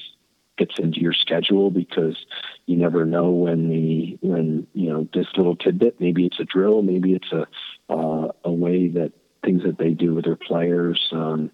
[0.57, 2.17] gets into your schedule because
[2.65, 6.01] you never know when the when you know this little tidbit.
[6.01, 6.83] Maybe it's a drill.
[6.83, 7.47] Maybe it's a
[7.93, 9.13] uh, a way that
[9.45, 11.51] things that they do with their players um,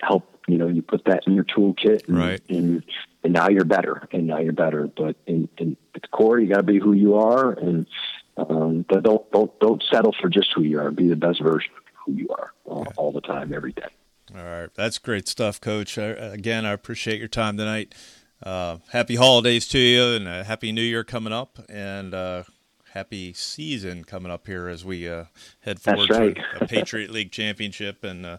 [0.00, 0.28] help.
[0.48, 2.40] You know, you put that in your toolkit, and, right?
[2.48, 2.82] And,
[3.22, 4.88] and now you're better, and now you're better.
[4.88, 7.86] But in, in at the core, you got to be who you are, and
[8.36, 10.90] um, but don't don't don't settle for just who you are.
[10.90, 13.88] Be the best version of who you are uh, all the time, every day.
[14.34, 15.98] All right, that's great stuff, Coach.
[15.98, 17.94] Uh, again, I appreciate your time tonight.
[18.42, 22.44] Uh, happy holidays to you, and a happy New Year coming up, and uh,
[22.94, 25.24] happy season coming up here as we uh,
[25.60, 26.34] head forward right.
[26.34, 28.38] to a Patriot League championship and uh,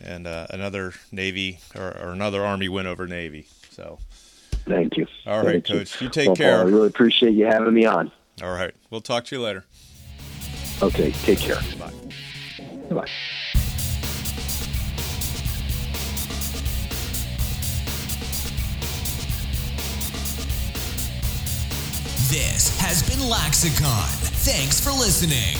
[0.00, 3.48] and another Navy or, or, another Army win over Navy.
[3.70, 3.98] So,
[4.66, 5.06] thank you.
[5.26, 6.00] All right, thank Coach.
[6.00, 6.60] You, you take well, care.
[6.60, 8.10] I really appreciate you having me on.
[8.42, 8.74] All right.
[8.90, 9.64] We'll talk to you later.
[10.82, 11.10] Okay.
[11.12, 11.60] Take care.
[11.78, 11.92] Bye.
[12.90, 13.06] Bye.
[22.28, 24.04] This has been Laxicon.
[24.44, 25.56] Thanks for listening.